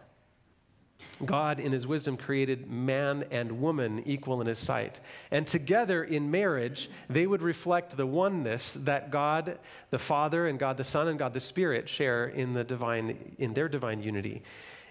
God, 1.25 1.61
in 1.61 1.73
his 1.73 1.87
wisdom, 1.87 2.17
created 2.17 2.71
man 2.71 3.25
and 3.31 3.61
woman 3.61 4.03
equal 4.05 4.41
in 4.41 4.47
his 4.47 4.59
sight. 4.59 5.01
And 5.31 5.47
together 5.47 6.05
in 6.05 6.31
marriage, 6.31 6.91
they 7.09 7.27
would 7.27 7.43
reflect 7.43 7.97
the 7.97 8.07
oneness 8.07 8.75
that 8.75 9.11
God 9.11 9.59
the 9.91 9.99
Father 9.99 10.47
and 10.47 10.59
God 10.59 10.77
the 10.77 10.85
Son 10.85 11.09
and 11.09 11.19
God 11.19 11.33
the 11.33 11.41
Spirit 11.41 11.89
share 11.89 12.27
in, 12.27 12.53
the 12.53 12.65
divine, 12.65 13.35
in 13.39 13.55
their 13.55 13.69
divine 13.69 14.03
unity. 14.03 14.43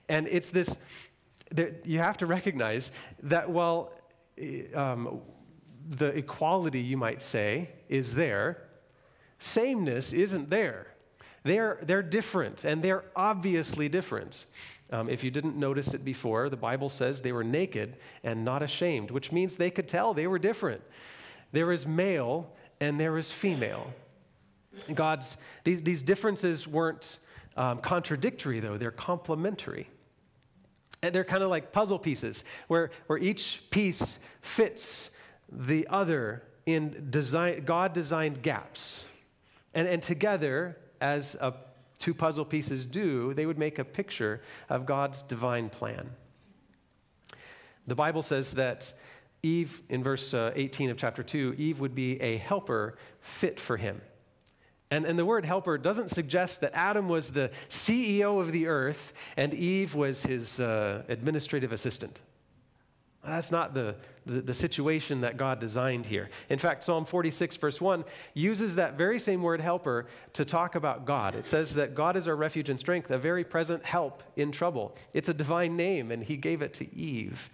And 0.10 0.28
it's 0.28 0.50
this, 0.50 0.78
you 1.84 2.00
have 2.00 2.18
to 2.18 2.26
recognize 2.26 2.92
that 3.24 3.50
while 3.50 3.94
um, 4.76 5.22
the 5.90 6.08
equality, 6.08 6.82
you 6.82 6.98
might 6.98 7.22
say, 7.22 7.70
is 7.90 8.16
there, 8.16 8.64
sameness 9.40 10.14
isn't 10.14 10.50
there. 10.50 10.88
They're, 11.44 11.80
they're 11.84 12.04
different, 12.04 12.64
and 12.64 12.82
they're 12.82 13.04
obviously 13.16 13.90
different. 13.90 14.46
Um, 14.92 15.10
if 15.10 15.24
you 15.24 15.32
didn't 15.32 15.58
notice 15.58 15.94
it 15.94 16.06
before, 16.06 16.50
the 16.50 16.58
Bible 16.58 16.88
says 16.88 17.22
they 17.22 17.32
were 17.32 17.44
naked 17.44 17.98
and 18.24 18.46
not 18.46 18.62
ashamed, 18.62 19.12
which 19.12 19.32
means 19.32 19.58
they 19.58 19.72
could 19.72 19.88
tell 19.88 20.14
they 20.14 20.28
were 20.28 20.40
different. 20.40 20.82
There 21.52 21.72
is 21.72 21.86
male 21.86 22.54
and 22.80 23.00
there 23.00 23.18
is 23.18 23.32
female. 23.32 23.92
God's, 24.94 25.38
these, 25.64 25.82
these 25.82 26.02
differences 26.02 26.68
weren't 26.68 27.20
um, 27.58 27.80
contradictory, 27.80 28.60
though, 28.60 28.78
they're 28.78 28.92
complementary. 28.92 29.88
And 31.04 31.14
they're 31.14 31.24
kind 31.24 31.44
of 31.44 31.50
like 31.50 31.72
puzzle 31.72 32.00
pieces, 32.00 32.44
where, 32.68 32.90
where 33.06 33.20
each 33.20 33.62
piece 33.70 34.18
fits 34.42 35.12
the 35.52 35.86
other 35.90 36.44
in 36.66 37.08
design, 37.12 37.64
God 37.66 37.94
designed 37.94 38.42
gaps. 38.42 39.06
And, 39.74 39.88
and 39.88 40.02
together, 40.02 40.78
as 41.02 41.36
a 41.36 41.54
two 42.00 42.14
puzzle 42.14 42.46
pieces 42.46 42.86
do, 42.86 43.34
they 43.34 43.46
would 43.46 43.58
make 43.58 43.80
a 43.80 43.84
picture 43.84 44.42
of 44.70 44.86
God's 44.86 45.22
divine 45.22 45.70
plan. 45.70 46.10
The 47.88 47.96
Bible 47.96 48.22
says 48.22 48.54
that 48.54 48.94
Eve, 49.42 49.82
in 49.90 50.04
verse 50.04 50.34
uh, 50.34 50.54
18 50.56 50.90
of 50.90 50.98
chapter 50.98 51.22
2, 51.22 51.56
Eve 51.58 51.82
would 51.82 51.94
be 51.94 52.22
a 52.22 52.38
helper 52.38 52.98
fit 53.20 53.60
for 53.60 53.76
him. 53.76 54.02
And, 54.94 55.06
and 55.06 55.18
the 55.18 55.26
word 55.26 55.44
helper 55.44 55.80
doesn't 55.80 56.10
suggest 56.10 56.62
that 56.62 56.72
Adam 56.76 57.10
was 57.10 57.32
the 57.32 57.50
CEO 57.68 58.40
of 58.40 58.52
the 58.52 58.68
earth 58.68 59.14
and 59.38 59.52
Eve 59.52 59.96
was 59.96 60.22
his 60.22 60.60
uh, 60.60 61.02
administrative 61.08 61.72
assistant. 61.72 62.22
That's 63.26 63.52
not 63.52 63.74
the, 63.74 63.96
the, 64.28 64.42
the, 64.42 64.54
situation 64.54 65.22
that 65.22 65.36
God 65.36 65.60
designed 65.60 66.06
here. 66.06 66.30
In 66.50 66.60
fact, 66.60 66.84
Psalm 66.84 67.06
46, 67.06 67.56
verse 67.56 67.82
1, 67.82 68.04
uses 68.36 68.76
that 68.76 68.96
very 68.96 69.18
same 69.18 69.42
word 69.42 69.62
helper 69.62 70.06
to 70.34 70.46
talk 70.46 70.76
about 70.76 71.06
God. 71.06 71.34
It 71.34 71.48
says 71.48 71.74
that 71.74 71.96
God 71.96 72.16
is 72.16 72.28
our 72.28 72.36
refuge 72.36 72.70
and 72.70 72.78
strength, 72.78 73.10
a 73.10 73.18
very 73.18 73.44
present 73.44 73.84
help 73.84 74.22
in 74.36 74.52
trouble. 74.52 74.96
It's 75.14 75.30
a 75.30 75.34
divine 75.34 75.76
name, 75.76 76.12
and 76.12 76.22
he 76.22 76.38
gave 76.38 76.62
it 76.62 76.74
to 76.76 76.96
Eve. 76.96 77.50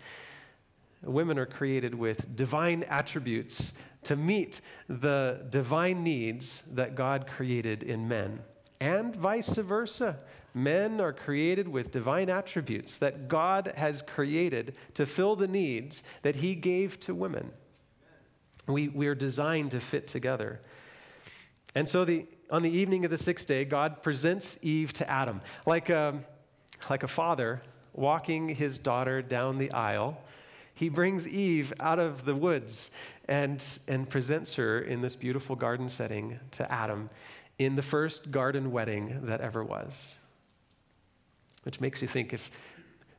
Women 1.03 1.39
are 1.39 1.45
created 1.45 1.95
with 1.95 2.35
divine 2.35 2.83
attributes 2.83 3.73
to 4.03 4.15
meet 4.15 4.61
the 4.87 5.45
divine 5.49 6.03
needs 6.03 6.63
that 6.71 6.95
God 6.95 7.27
created 7.27 7.83
in 7.83 8.07
men, 8.07 8.39
and 8.79 9.15
vice 9.15 9.55
versa. 9.57 10.17
Men 10.53 10.99
are 10.99 11.13
created 11.13 11.67
with 11.67 11.91
divine 11.91 12.29
attributes 12.29 12.97
that 12.97 13.27
God 13.27 13.71
has 13.75 14.01
created 14.01 14.75
to 14.95 15.05
fill 15.05 15.35
the 15.35 15.47
needs 15.47 16.01
that 16.23 16.35
He 16.35 16.55
gave 16.55 16.99
to 17.01 17.13
women. 17.13 17.51
We, 18.67 18.87
we 18.87 19.07
are 19.07 19.15
designed 19.15 19.71
to 19.71 19.79
fit 19.79 20.07
together. 20.07 20.59
And 21.75 21.87
so, 21.87 22.03
the, 22.03 22.25
on 22.49 22.63
the 22.63 22.71
evening 22.71 23.05
of 23.05 23.11
the 23.11 23.17
sixth 23.17 23.47
day, 23.47 23.63
God 23.63 24.01
presents 24.01 24.57
Eve 24.63 24.91
to 24.93 25.09
Adam, 25.09 25.41
like 25.65 25.89
a, 25.89 26.19
like 26.89 27.03
a 27.03 27.07
father 27.07 27.61
walking 27.93 28.49
his 28.49 28.77
daughter 28.77 29.21
down 29.21 29.57
the 29.57 29.71
aisle. 29.71 30.21
He 30.79 30.89
brings 30.89 31.27
Eve 31.27 31.73
out 31.79 31.99
of 31.99 32.25
the 32.25 32.33
woods 32.33 32.91
and, 33.27 33.63
and 33.87 34.09
presents 34.09 34.55
her 34.55 34.79
in 34.79 35.01
this 35.01 35.15
beautiful 35.15 35.55
garden 35.55 35.89
setting 35.89 36.39
to 36.51 36.71
Adam 36.71 37.09
in 37.59 37.75
the 37.75 37.81
first 37.81 38.31
garden 38.31 38.71
wedding 38.71 39.19
that 39.25 39.41
ever 39.41 39.63
was 39.63 40.17
which 41.63 41.81
makes 41.81 42.01
you 42.01 42.07
think 42.07 42.33
if 42.33 42.51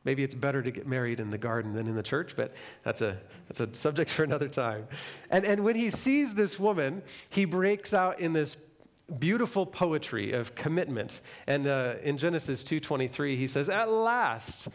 maybe 0.05 0.23
it's 0.23 0.35
better 0.35 0.63
to 0.63 0.71
get 0.71 0.87
married 0.87 1.21
in 1.21 1.31
the 1.31 1.39
garden 1.39 1.75
than 1.75 1.87
in 1.87 1.95
the 1.95 2.03
church, 2.03 2.35
but 2.37 2.55
that's 2.83 3.03
a, 3.03 3.19
that's 3.49 3.61
a 3.61 3.73
subject 3.75 4.11
for 4.11 4.25
another 4.25 4.49
time. 4.49 4.87
And, 5.31 5.45
and 5.45 5.63
when 5.63 5.77
he 5.77 5.91
sees 5.91 6.35
this 6.35 6.59
woman, 6.59 7.03
he 7.29 7.45
breaks 7.45 7.93
out 7.93 8.19
in 8.19 8.33
this 8.33 8.57
beautiful 9.19 9.67
poetry 9.67 10.33
of 10.33 10.55
commitment. 10.55 11.21
And 11.47 11.67
uh, 11.67 11.95
in 12.03 12.17
Genesis 12.17 12.65
2.23, 12.65 13.37
he 13.37 13.47
says, 13.47 13.69
At 13.69 13.93
last, 13.93 14.69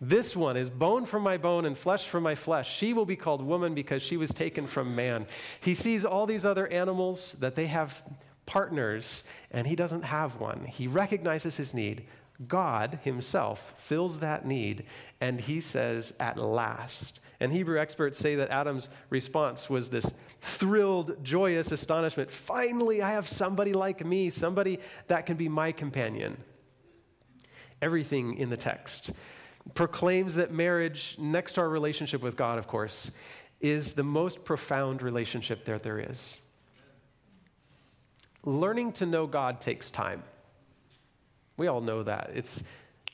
this 0.00 0.34
one 0.34 0.56
is 0.56 0.70
bone 0.70 1.04
from 1.04 1.22
my 1.22 1.36
bone 1.36 1.66
and 1.66 1.76
flesh 1.76 2.08
from 2.08 2.22
my 2.22 2.34
flesh. 2.34 2.74
She 2.74 2.94
will 2.94 3.04
be 3.04 3.16
called 3.16 3.42
woman 3.42 3.74
because 3.74 4.02
she 4.02 4.16
was 4.16 4.30
taken 4.32 4.66
from 4.66 4.94
man. 4.94 5.26
He 5.60 5.74
sees 5.74 6.06
all 6.06 6.24
these 6.24 6.46
other 6.46 6.66
animals 6.68 7.36
that 7.40 7.54
they 7.54 7.66
have 7.66 8.02
partners, 8.46 9.24
and 9.50 9.66
he 9.66 9.76
doesn't 9.76 10.02
have 10.02 10.40
one. 10.40 10.64
He 10.64 10.86
recognizes 10.86 11.56
his 11.56 11.74
need. 11.74 12.06
God 12.48 12.98
himself 13.04 13.74
fills 13.76 14.20
that 14.20 14.46
need, 14.46 14.86
and 15.20 15.38
he 15.38 15.60
says, 15.60 16.14
at 16.18 16.38
last. 16.38 17.20
And 17.40 17.52
Hebrew 17.52 17.78
experts 17.78 18.18
say 18.18 18.36
that 18.36 18.48
Adam's 18.48 18.88
response 19.10 19.68
was 19.68 19.90
this 19.90 20.10
thrilled, 20.40 21.22
joyous 21.22 21.72
astonishment. 21.72 22.30
Finally, 22.30 23.02
I 23.02 23.10
have 23.10 23.28
somebody 23.28 23.74
like 23.74 24.06
me, 24.06 24.30
somebody 24.30 24.78
that 25.08 25.26
can 25.26 25.36
be 25.36 25.50
my 25.50 25.72
companion. 25.72 26.38
Everything 27.82 28.38
in 28.38 28.48
the 28.48 28.56
text 28.56 29.12
proclaims 29.74 30.34
that 30.36 30.50
marriage, 30.50 31.16
next 31.18 31.54
to 31.54 31.60
our 31.60 31.68
relationship 31.68 32.22
with 32.22 32.36
God, 32.36 32.58
of 32.58 32.66
course, 32.66 33.10
is 33.60 33.92
the 33.92 34.02
most 34.02 34.44
profound 34.44 35.02
relationship 35.02 35.64
that 35.66 35.82
there 35.82 35.98
is. 35.98 36.40
Learning 38.44 38.92
to 38.92 39.06
know 39.06 39.26
God 39.26 39.60
takes 39.60 39.90
time. 39.90 40.22
We 41.56 41.66
all 41.66 41.82
know 41.82 42.02
that. 42.02 42.30
It's, 42.34 42.62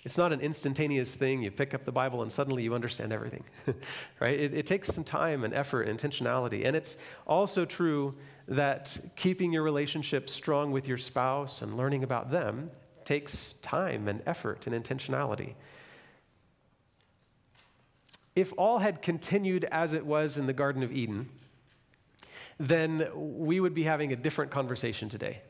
it's 0.04 0.16
not 0.16 0.32
an 0.32 0.40
instantaneous 0.40 1.16
thing. 1.16 1.42
You 1.42 1.50
pick 1.50 1.74
up 1.74 1.84
the 1.84 1.90
Bible 1.90 2.22
and 2.22 2.30
suddenly 2.30 2.62
you 2.62 2.74
understand 2.74 3.12
everything, 3.12 3.42
right? 4.20 4.38
It, 4.38 4.54
it, 4.54 4.66
takes 4.66 4.86
some 4.88 5.02
time 5.02 5.42
and 5.42 5.52
effort 5.52 5.88
and 5.88 5.98
intentionality. 5.98 6.64
And 6.64 6.76
it's 6.76 6.96
also 7.26 7.64
true 7.64 8.14
that 8.46 8.96
keeping 9.16 9.52
your 9.52 9.64
relationship 9.64 10.30
strong 10.30 10.70
with 10.70 10.86
your 10.86 10.96
spouse 10.96 11.62
and 11.62 11.76
learning 11.76 12.04
about 12.04 12.30
them 12.30 12.70
takes 13.04 13.54
time 13.54 14.06
and 14.06 14.22
effort 14.26 14.68
and 14.68 14.84
intentionality. 14.84 15.54
If 18.36 18.52
all 18.56 18.78
had 18.78 19.02
continued 19.02 19.64
as 19.64 19.92
it 19.92 20.06
was 20.06 20.36
in 20.36 20.46
the 20.46 20.52
Garden 20.52 20.84
of 20.84 20.92
Eden, 20.92 21.28
then 22.60 23.08
we 23.14 23.58
would 23.58 23.74
be 23.74 23.82
having 23.82 24.12
a 24.12 24.16
different 24.16 24.52
conversation 24.52 25.08
today 25.08 25.42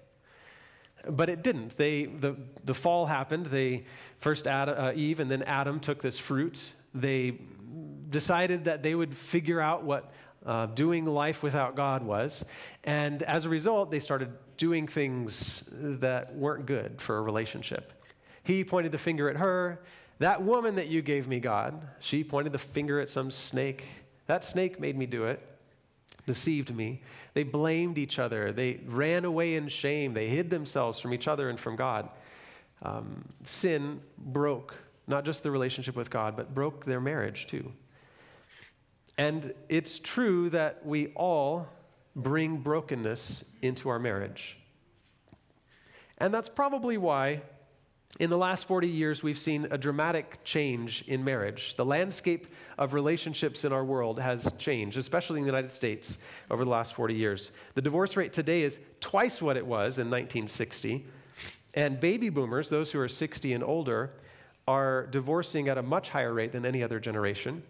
but 1.09 1.29
it 1.29 1.43
didn't. 1.43 1.77
They, 1.77 2.07
the, 2.07 2.37
the 2.65 2.75
fall 2.75 3.07
happened. 3.07 3.47
They, 3.47 3.85
first 4.19 4.47
Adam, 4.47 4.79
uh, 4.79 4.93
Eve 4.95 5.21
and 5.21 5.31
then 5.31 5.43
Adam 5.45 5.81
took 5.81 6.03
this 6.03 6.19
fruit. 6.19 6.73
They 6.95 7.39
decided 8.09 8.65
that 8.65 8.83
they 8.83 8.95
would 8.95 9.17
figure 9.17 9.61
out 9.61 9.85
what 9.85 10.13
uh, 10.45 10.67
doing 10.67 11.05
life 11.05 11.43
without 11.43 11.77
God 11.77 12.03
was. 12.03 12.45
And 12.85 13.23
as 13.25 13.45
a 13.45 13.49
result, 13.49 13.91
they 13.91 14.01
started 14.01 14.31
doing 14.57 14.87
things 14.87 15.69
that 15.73 16.35
weren't 16.35 16.67
good 16.67 17.01
for 17.01 17.19
a 17.19 17.23
relationship. 17.23 17.93
He 18.43 18.65
pointed 18.65 18.93
the 18.93 18.99
finger 18.99 19.29
at 19.29 19.37
her. 19.37 19.83
That 20.19 20.43
woman 20.43 20.77
that 20.77 20.89
you 20.89 21.03
gave 21.03 21.29
me, 21.29 21.41
God, 21.41 21.81
she 22.01 22.25
pointed 22.25 22.53
the 22.53 22.59
finger 22.59 23.01
at 23.01 23.11
some 23.11 23.31
snake. 23.31 23.85
That 24.27 24.45
snake 24.45 24.81
made 24.81 24.97
me 24.97 25.07
do 25.07 25.25
it, 25.25 25.41
deceived 26.27 26.75
me. 26.75 27.03
They 27.35 27.43
blamed 27.43 27.99
each 27.99 28.19
other. 28.19 28.51
They 28.53 28.81
ran 28.87 29.25
away 29.25 29.57
in 29.57 29.69
shame. 29.69 30.15
They 30.15 30.29
hid 30.29 30.49
themselves 30.49 30.99
from 30.99 31.13
each 31.13 31.29
other 31.29 31.51
and 31.51 31.61
from 31.61 31.77
God. 31.77 32.09
Um, 32.83 33.25
sin 33.45 34.01
broke 34.19 34.75
not 35.07 35.25
just 35.25 35.43
the 35.43 35.51
relationship 35.51 35.97
with 35.97 36.11
God, 36.11 36.37
but 36.37 36.55
broke 36.55 36.85
their 36.85 37.01
marriage 37.01 37.47
too. 37.47 37.73
And 39.19 39.55
it's 39.69 39.99
true 39.99 40.51
that 40.51 40.85
we 40.85 41.09
all 41.15 41.69
bring 42.17 42.59
brokenness 42.59 43.45
into 43.63 43.89
our 43.89 43.99
marriage. 43.99 44.59
And 46.19 46.33
that's 46.33 46.49
probably 46.49 46.99
why 46.99 47.43
in 48.19 48.31
the 48.31 48.37
last 48.37 48.67
40 48.67 48.89
years 48.89 49.23
we've 49.23 49.39
seen 49.39 49.67
a 49.71 49.79
dramatic 49.79 50.43
change 50.45 51.05
in 51.07 51.23
marriage. 51.23 51.77
The 51.77 51.85
landscape 51.85 52.47
of 52.79 52.95
relationships 52.95 53.65
in 53.65 53.73
our 53.73 53.85
world 53.85 54.19
has 54.19 54.53
changed, 54.59 54.97
especially 54.97 55.39
in 55.41 55.45
the 55.45 55.51
United 55.51 55.71
States 55.71 56.19
over 56.51 56.65
the 56.65 56.71
last 56.71 56.95
40 56.95 57.15
years. 57.15 57.53
The 57.75 57.83
divorce 57.83 58.17
rate 58.17 58.33
today 58.33 58.63
is 58.63 58.81
twice 59.01 59.43
what 59.43 59.57
it 59.57 59.65
was 59.67 59.99
in 59.99 60.07
1960. 60.07 61.07
And 61.75 62.01
baby 62.01 62.31
boomers, 62.31 62.71
those 62.71 62.91
who 62.91 63.01
are 63.01 63.09
60 63.09 63.53
and 63.53 63.63
older, 63.63 64.13
are 64.67 65.07
divorcing 65.09 65.69
at 65.69 65.79
a 65.79 65.83
much 65.83 66.09
higher 66.09 66.33
rate 66.33 66.53
than 66.53 66.65
any 66.65 66.83
other 66.83 66.99
generation. 66.99 67.63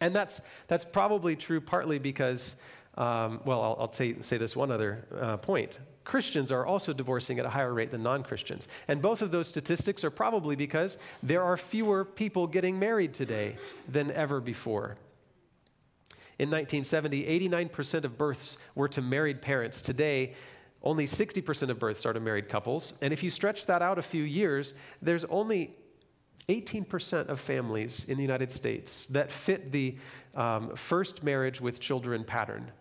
And 0.00 0.14
that's, 0.14 0.40
that's 0.66 0.84
probably 0.84 1.36
true 1.36 1.60
partly 1.60 1.98
because, 1.98 2.56
um, 2.96 3.40
well, 3.44 3.60
I'll, 3.60 3.76
I'll 3.80 3.92
say, 3.92 4.18
say 4.20 4.38
this 4.38 4.56
one 4.56 4.70
other 4.70 5.06
uh, 5.20 5.36
point. 5.36 5.78
Christians 6.10 6.50
are 6.50 6.66
also 6.66 6.92
divorcing 6.92 7.38
at 7.38 7.46
a 7.46 7.48
higher 7.48 7.72
rate 7.72 7.92
than 7.92 8.02
non 8.02 8.24
Christians. 8.24 8.66
And 8.88 9.00
both 9.00 9.22
of 9.22 9.30
those 9.30 9.46
statistics 9.46 10.02
are 10.02 10.10
probably 10.10 10.56
because 10.56 10.98
there 11.22 11.40
are 11.40 11.56
fewer 11.56 12.04
people 12.04 12.48
getting 12.48 12.80
married 12.80 13.14
today 13.14 13.54
than 13.88 14.10
ever 14.10 14.40
before. 14.40 14.96
In 16.40 16.50
1970, 16.50 17.26
89% 17.62 18.02
of 18.02 18.18
births 18.18 18.58
were 18.74 18.88
to 18.88 19.00
married 19.00 19.40
parents. 19.40 19.80
Today, 19.80 20.34
only 20.82 21.06
60% 21.06 21.68
of 21.68 21.78
births 21.78 22.04
are 22.04 22.12
to 22.12 22.18
married 22.18 22.48
couples. 22.48 22.94
And 23.02 23.12
if 23.12 23.22
you 23.22 23.30
stretch 23.30 23.66
that 23.66 23.80
out 23.80 23.96
a 23.96 24.02
few 24.02 24.24
years, 24.24 24.74
there's 25.00 25.24
only 25.26 25.76
18% 26.48 27.28
of 27.28 27.38
families 27.38 28.06
in 28.08 28.16
the 28.16 28.22
United 28.22 28.50
States 28.50 29.06
that 29.06 29.30
fit 29.30 29.70
the 29.70 29.96
um, 30.34 30.74
first 30.74 31.22
marriage 31.22 31.60
with 31.60 31.78
children 31.78 32.24
pattern. 32.24 32.72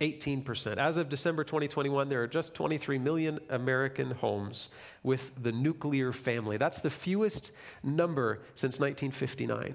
18%. 0.00 0.76
As 0.76 0.96
of 0.96 1.08
December 1.08 1.42
2021, 1.42 2.08
there 2.08 2.22
are 2.22 2.26
just 2.26 2.54
23 2.54 2.98
million 2.98 3.40
American 3.50 4.12
homes 4.12 4.70
with 5.02 5.32
the 5.42 5.50
nuclear 5.50 6.12
family. 6.12 6.56
That's 6.56 6.80
the 6.80 6.90
fewest 6.90 7.50
number 7.82 8.42
since 8.54 8.78
1959. 8.78 9.74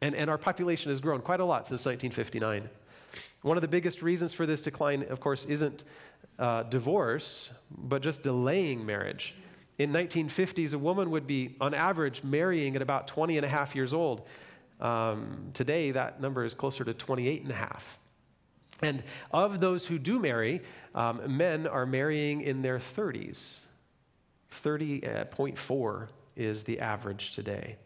And, 0.00 0.14
and 0.14 0.30
our 0.30 0.38
population 0.38 0.90
has 0.90 1.00
grown 1.00 1.20
quite 1.20 1.40
a 1.40 1.44
lot 1.44 1.66
since 1.66 1.86
1959. 1.86 2.68
One 3.42 3.56
of 3.56 3.62
the 3.62 3.68
biggest 3.68 4.02
reasons 4.02 4.32
for 4.32 4.46
this 4.46 4.60
decline, 4.60 5.04
of 5.04 5.20
course, 5.20 5.44
isn't 5.46 5.84
uh, 6.38 6.64
divorce, 6.64 7.50
but 7.70 8.02
just 8.02 8.22
delaying 8.22 8.84
marriage. 8.84 9.34
In 9.78 9.92
1950s, 9.92 10.74
a 10.74 10.78
woman 10.78 11.10
would 11.10 11.26
be, 11.26 11.56
on 11.60 11.72
average, 11.72 12.22
marrying 12.24 12.76
at 12.76 12.82
about 12.82 13.06
20 13.06 13.38
and 13.38 13.46
a 13.46 13.48
half 13.48 13.74
years 13.74 13.94
old. 13.94 14.26
Um, 14.80 15.50
today, 15.54 15.92
that 15.92 16.20
number 16.20 16.44
is 16.44 16.52
closer 16.52 16.84
to 16.84 16.92
28 16.92 17.42
and 17.42 17.50
a 17.50 17.54
half. 17.54 17.98
And 18.82 19.02
of 19.32 19.60
those 19.60 19.84
who 19.84 19.98
do 19.98 20.18
marry, 20.18 20.62
um, 20.94 21.36
men 21.36 21.66
are 21.66 21.86
marrying 21.86 22.42
in 22.42 22.62
their 22.62 22.78
30s. 22.78 23.60
30.4 24.62 26.08
is 26.36 26.64
the 26.64 26.80
average 26.80 27.32
today. 27.32 27.76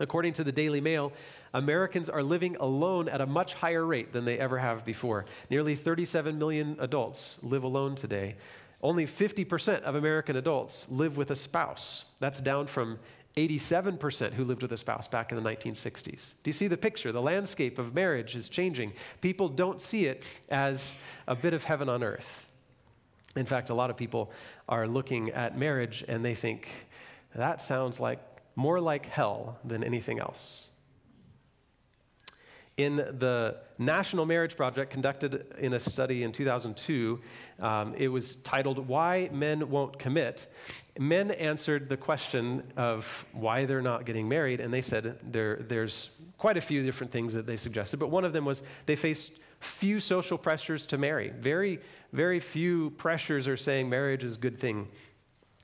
According 0.00 0.32
to 0.34 0.44
the 0.44 0.52
Daily 0.52 0.80
Mail, 0.80 1.12
Americans 1.54 2.08
are 2.08 2.22
living 2.22 2.56
alone 2.56 3.08
at 3.08 3.20
a 3.20 3.26
much 3.26 3.54
higher 3.54 3.84
rate 3.84 4.12
than 4.12 4.24
they 4.24 4.38
ever 4.38 4.58
have 4.58 4.84
before. 4.84 5.26
Nearly 5.50 5.76
37 5.76 6.38
million 6.38 6.76
adults 6.80 7.38
live 7.42 7.64
alone 7.64 7.94
today. 7.94 8.36
Only 8.80 9.06
50% 9.06 9.82
of 9.82 9.94
American 9.94 10.36
adults 10.36 10.88
live 10.90 11.16
with 11.16 11.30
a 11.30 11.36
spouse. 11.36 12.06
That's 12.20 12.40
down 12.40 12.66
from 12.66 12.98
87% 13.36 14.32
who 14.32 14.44
lived 14.44 14.62
with 14.62 14.72
a 14.72 14.76
spouse 14.76 15.08
back 15.08 15.32
in 15.32 15.42
the 15.42 15.50
1960s. 15.50 16.34
Do 16.42 16.48
you 16.48 16.52
see 16.52 16.66
the 16.66 16.76
picture? 16.76 17.12
The 17.12 17.22
landscape 17.22 17.78
of 17.78 17.94
marriage 17.94 18.36
is 18.36 18.48
changing. 18.48 18.92
People 19.20 19.48
don't 19.48 19.80
see 19.80 20.06
it 20.06 20.24
as 20.50 20.94
a 21.26 21.34
bit 21.34 21.54
of 21.54 21.64
heaven 21.64 21.88
on 21.88 22.02
earth. 22.02 22.44
In 23.34 23.46
fact, 23.46 23.70
a 23.70 23.74
lot 23.74 23.88
of 23.88 23.96
people 23.96 24.30
are 24.68 24.86
looking 24.86 25.30
at 25.30 25.56
marriage 25.56 26.04
and 26.06 26.24
they 26.24 26.34
think, 26.34 26.68
that 27.34 27.62
sounds 27.62 27.98
like 27.98 28.20
more 28.56 28.80
like 28.80 29.06
hell 29.06 29.58
than 29.64 29.82
anything 29.82 30.18
else 30.18 30.68
in 32.76 32.96
the 32.96 33.56
National 33.78 34.24
Marriage 34.24 34.56
Project 34.56 34.90
conducted 34.90 35.46
in 35.58 35.74
a 35.74 35.80
study 35.80 36.22
in 36.22 36.32
2002. 36.32 37.20
Um, 37.60 37.94
it 37.96 38.08
was 38.08 38.36
titled 38.36 38.88
Why 38.88 39.28
Men 39.32 39.68
Won't 39.68 39.98
Commit. 39.98 40.46
Men 40.98 41.30
answered 41.32 41.88
the 41.88 41.96
question 41.96 42.62
of 42.76 43.24
why 43.32 43.64
they're 43.64 43.82
not 43.82 44.04
getting 44.04 44.28
married, 44.28 44.60
and 44.60 44.72
they 44.72 44.82
said 44.82 45.18
there, 45.30 45.56
there's 45.56 46.10
quite 46.38 46.56
a 46.56 46.60
few 46.60 46.82
different 46.82 47.12
things 47.12 47.34
that 47.34 47.46
they 47.46 47.56
suggested, 47.56 47.98
but 47.98 48.08
one 48.08 48.24
of 48.24 48.32
them 48.32 48.44
was 48.44 48.62
they 48.86 48.96
faced 48.96 49.38
few 49.60 50.00
social 50.00 50.36
pressures 50.36 50.86
to 50.86 50.98
marry. 50.98 51.30
Very, 51.38 51.78
very 52.12 52.40
few 52.40 52.90
pressures 52.90 53.46
are 53.46 53.56
saying 53.56 53.88
marriage 53.88 54.24
is 54.24 54.36
a 54.36 54.40
good 54.40 54.58
thing. 54.58 54.88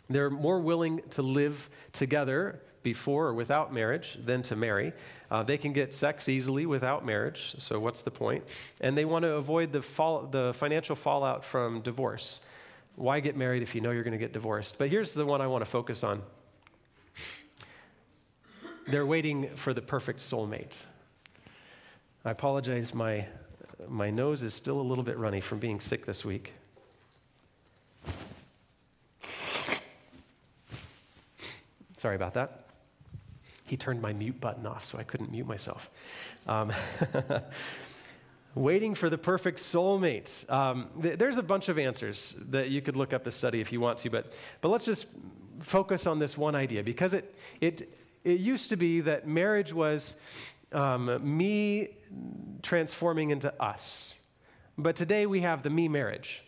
They're 0.08 0.30
more 0.30 0.60
willing 0.60 1.00
to 1.10 1.22
live 1.22 1.68
together 1.92 2.60
before 2.82 3.26
or 3.26 3.34
without 3.34 3.72
marriage 3.72 4.18
than 4.24 4.42
to 4.42 4.56
marry. 4.56 4.92
Uh, 5.30 5.42
they 5.42 5.58
can 5.58 5.72
get 5.72 5.92
sex 5.92 6.28
easily 6.28 6.66
without 6.66 7.04
marriage, 7.04 7.54
so 7.58 7.78
what's 7.78 8.02
the 8.02 8.10
point? 8.10 8.44
And 8.80 8.96
they 8.96 9.04
want 9.04 9.24
to 9.24 9.32
avoid 9.32 9.72
the, 9.72 9.82
fall, 9.82 10.22
the 10.22 10.54
financial 10.54 10.96
fallout 10.96 11.44
from 11.44 11.80
divorce. 11.82 12.40
Why 12.96 13.20
get 13.20 13.36
married 13.36 13.62
if 13.62 13.74
you 13.74 13.80
know 13.80 13.90
you're 13.90 14.04
going 14.04 14.12
to 14.12 14.18
get 14.18 14.32
divorced? 14.32 14.78
But 14.78 14.88
here's 14.88 15.12
the 15.12 15.26
one 15.26 15.40
I 15.40 15.46
want 15.46 15.64
to 15.64 15.70
focus 15.70 16.02
on. 16.02 16.22
They're 18.86 19.06
waiting 19.06 19.50
for 19.56 19.74
the 19.74 19.82
perfect 19.82 20.20
soulmate. 20.20 20.78
I 22.24 22.30
apologize, 22.30 22.94
my, 22.94 23.26
my 23.86 24.10
nose 24.10 24.42
is 24.42 24.54
still 24.54 24.80
a 24.80 24.82
little 24.82 25.04
bit 25.04 25.18
runny 25.18 25.40
from 25.40 25.58
being 25.58 25.78
sick 25.78 26.06
this 26.06 26.24
week. 26.24 26.54
Sorry 31.98 32.16
about 32.16 32.34
that 32.34 32.67
he 33.68 33.76
turned 33.76 34.00
my 34.00 34.12
mute 34.12 34.40
button 34.40 34.66
off, 34.66 34.84
so 34.84 34.98
I 34.98 35.02
couldn't 35.02 35.30
mute 35.30 35.46
myself. 35.46 35.90
Um, 36.46 36.72
waiting 38.54 38.94
for 38.94 39.08
the 39.10 39.18
perfect 39.18 39.58
soulmate. 39.58 40.50
Um, 40.50 40.88
th- 41.00 41.18
there's 41.18 41.36
a 41.36 41.42
bunch 41.42 41.68
of 41.68 41.78
answers 41.78 42.34
that 42.50 42.70
you 42.70 42.82
could 42.82 42.96
look 42.96 43.12
up 43.12 43.24
the 43.24 43.30
study 43.30 43.60
if 43.60 43.72
you 43.72 43.80
want 43.80 43.98
to, 43.98 44.10
but, 44.10 44.32
but 44.60 44.68
let's 44.68 44.84
just 44.84 45.06
focus 45.60 46.06
on 46.06 46.18
this 46.18 46.36
one 46.36 46.54
idea 46.54 46.82
because 46.82 47.14
it, 47.14 47.34
it, 47.60 47.88
it 48.24 48.40
used 48.40 48.70
to 48.70 48.76
be 48.76 49.00
that 49.00 49.26
marriage 49.26 49.72
was 49.72 50.16
um, 50.72 51.18
me 51.22 51.88
transforming 52.62 53.30
into 53.30 53.52
us. 53.62 54.16
But 54.76 54.96
today 54.96 55.26
we 55.26 55.40
have 55.40 55.62
the 55.62 55.70
me 55.70 55.88
marriage. 55.88 56.42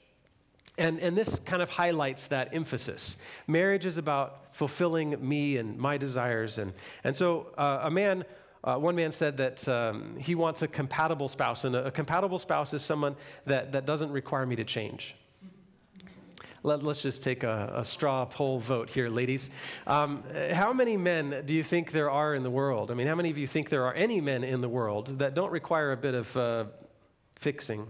And, 0.79 0.99
and 1.01 1.17
this 1.17 1.39
kind 1.41 1.63
of 1.63 1.69
highlights 1.69 2.29
that 2.29 2.55
emphasis. 2.55 3.17
Marriage 3.47 3.87
is 3.87 3.99
about 3.99 4.55
fulfilling 4.55 5.17
me 5.27 5.57
and 5.59 5.77
my 5.79 5.97
desires. 5.97 6.59
And, 6.59 6.73
and 7.05 7.15
so 7.15 7.53
uh, 7.59 7.81
a 7.83 7.91
man, 7.91 8.25
uh, 8.65 8.77
one 8.77 8.95
man 8.95 9.13
said 9.13 9.37
that 9.37 9.67
um, 9.69 10.17
he 10.17 10.35
wants 10.35 10.63
a 10.63 10.69
compatible 10.69 11.29
spouse. 11.29 11.65
And 11.65 11.75
a, 11.75 11.87
a, 11.87 11.91
compatible 11.91 12.39
spouse 12.39 12.73
is 12.73 12.83
someone 12.83 13.17
that, 13.47 13.73
that 13.73 13.85
doesn't 13.85 14.11
require 14.11 14.47
me 14.47 14.57
to 14.57 14.65
change. 14.65 15.17
Let, 16.63 16.85
us 16.85 17.01
just 17.01 17.23
take 17.23 17.43
a, 17.43 17.73
a, 17.77 17.85
straw 17.85 18.27
poll 18.27 18.59
vote 18.59 18.91
here, 18.91 19.09
ladies. 19.09 19.49
Um, 19.87 20.23
how 20.53 20.75
many 20.75 20.95
men 20.95 21.43
do 21.47 21.55
you 21.55 21.65
think 21.65 21.91
there 21.91 22.11
are 22.11 22.35
in 22.35 22.43
the 22.43 22.51
world? 22.51 22.91
I 22.91 22.95
mean, 22.95 23.07
how 23.07 23.15
many 23.15 23.31
of 23.31 23.39
you 23.39 23.47
think 23.47 23.71
there 23.71 23.85
are 23.87 23.95
any 23.95 24.21
men 24.21 24.45
in 24.45 24.61
the 24.61 24.69
world 24.69 25.19
that 25.21 25.35
don't 25.35 25.51
require 25.51 25.93
a 25.93 25.97
bit 25.97 26.15
of 26.15 26.37
uh, 26.37 26.65
fixing? 27.37 27.87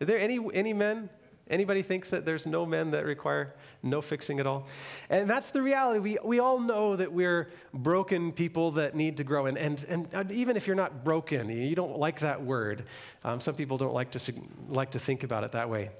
Are 0.00 0.06
there 0.06 0.18
any, 0.18 0.40
any 0.54 0.72
men 0.72 1.08
Anybody 1.50 1.82
thinks 1.82 2.10
that 2.10 2.24
there's 2.24 2.46
no 2.46 2.64
men 2.64 2.92
that 2.92 3.04
require 3.04 3.54
no 3.82 4.00
fixing 4.00 4.38
at 4.38 4.46
all? 4.46 4.68
And 5.10 5.28
that's 5.28 5.50
the 5.50 5.60
reality. 5.60 5.98
We, 5.98 6.18
we 6.22 6.38
all 6.38 6.60
know 6.60 6.94
that 6.94 7.12
we're 7.12 7.50
broken 7.74 8.30
people 8.30 8.70
that 8.72 8.94
need 8.94 9.16
to 9.16 9.24
grow. 9.24 9.46
And, 9.46 9.58
and, 9.58 9.84
and 10.14 10.30
even 10.30 10.56
if 10.56 10.68
you're 10.68 10.76
not 10.76 11.02
broken, 11.02 11.50
you 11.50 11.74
don't 11.74 11.98
like 11.98 12.20
that 12.20 12.40
word. 12.40 12.84
Um, 13.24 13.40
some 13.40 13.56
people 13.56 13.78
don't 13.78 13.92
like 13.92 14.12
to, 14.12 14.32
like 14.68 14.92
to 14.92 15.00
think 15.00 15.24
about 15.24 15.42
it 15.42 15.52
that 15.52 15.68
way. 15.68 15.90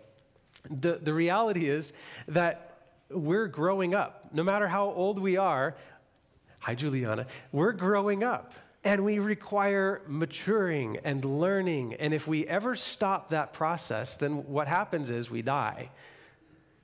The, 0.71 1.01
the 1.03 1.13
reality 1.13 1.69
is 1.69 1.93
that 2.29 2.87
we're 3.11 3.49
growing 3.49 3.93
up. 3.93 4.29
No 4.33 4.45
matter 4.45 4.69
how 4.69 4.85
old 4.85 5.19
we 5.19 5.37
are, 5.37 5.75
hi, 6.61 6.77
Juliana, 6.77 7.27
we're 7.51 7.73
growing 7.73 8.23
up. 8.23 8.55
And 8.83 9.05
we 9.05 9.19
require 9.19 10.01
maturing 10.07 10.99
and 11.05 11.23
learning. 11.25 11.95
And 11.95 12.14
if 12.14 12.27
we 12.27 12.47
ever 12.47 12.75
stop 12.75 13.31
that 13.31 13.53
process, 13.53 14.16
then 14.16 14.47
what 14.47 14.69
happens 14.69 15.11
is 15.11 15.31
we 15.31 15.43
die, 15.43 15.90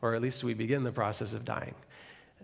or 0.03 0.15
at 0.15 0.21
least 0.21 0.45
we 0.45 0.53
begin 0.53 0.85
the 0.85 0.93
process 0.93 1.33
of 1.33 1.45
dying. 1.45 1.75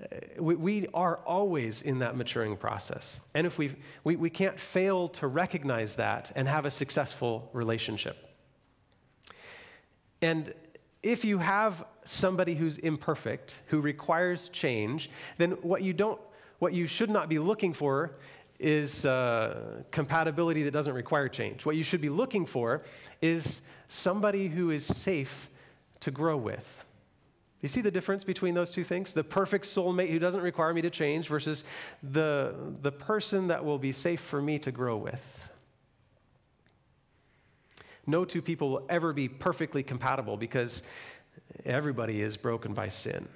Uh, 0.02 0.16
we, 0.38 0.54
we 0.54 0.86
are 0.94 1.16
always 1.26 1.82
in 1.82 1.98
that 1.98 2.16
maturing 2.16 2.56
process. 2.56 3.20
And 3.34 3.46
if 3.46 3.58
we, 3.58 3.74
we, 4.04 4.16
we 4.16 4.30
can't 4.30 4.58
fail 4.58 5.08
to 5.10 5.26
recognize 5.26 5.96
that 5.96 6.32
and 6.34 6.48
have 6.48 6.64
a 6.64 6.70
successful 6.70 7.50
relationship. 7.52 8.30
And 10.22 10.54
if 11.02 11.24
you 11.24 11.36
have 11.38 11.84
somebody 12.04 12.54
who's 12.54 12.78
imperfect, 12.78 13.58
who 13.66 13.80
requires 13.80 14.48
change, 14.48 15.10
then 15.36 15.52
what 15.62 15.82
you 15.82 15.92
don't, 15.92 16.20
what 16.58 16.72
you 16.72 16.86
should 16.86 17.10
not 17.10 17.28
be 17.28 17.38
looking 17.38 17.72
for 17.72 18.12
is 18.62 19.04
uh, 19.04 19.82
compatibility 19.90 20.62
that 20.62 20.70
doesn't 20.70 20.94
require 20.94 21.28
change. 21.28 21.66
What 21.66 21.76
you 21.76 21.82
should 21.82 22.00
be 22.00 22.08
looking 22.08 22.46
for 22.46 22.82
is 23.20 23.62
somebody 23.88 24.48
who 24.48 24.70
is 24.70 24.86
safe 24.86 25.50
to 26.00 26.10
grow 26.10 26.36
with. 26.36 26.84
You 27.60 27.68
see 27.68 27.80
the 27.80 27.90
difference 27.90 28.24
between 28.24 28.54
those 28.54 28.70
two 28.70 28.84
things? 28.84 29.12
The 29.12 29.24
perfect 29.24 29.64
soulmate 29.66 30.10
who 30.10 30.18
doesn't 30.18 30.40
require 30.40 30.74
me 30.74 30.82
to 30.82 30.90
change 30.90 31.28
versus 31.28 31.64
the, 32.02 32.54
the 32.82 32.90
person 32.90 33.48
that 33.48 33.64
will 33.64 33.78
be 33.78 33.92
safe 33.92 34.20
for 34.20 34.40
me 34.40 34.58
to 34.60 34.72
grow 34.72 34.96
with. 34.96 35.48
No 38.06 38.24
two 38.24 38.42
people 38.42 38.70
will 38.70 38.86
ever 38.88 39.12
be 39.12 39.28
perfectly 39.28 39.82
compatible 39.82 40.36
because 40.36 40.82
everybody 41.64 42.20
is 42.20 42.36
broken 42.36 42.74
by 42.74 42.88
sin. 42.88 43.28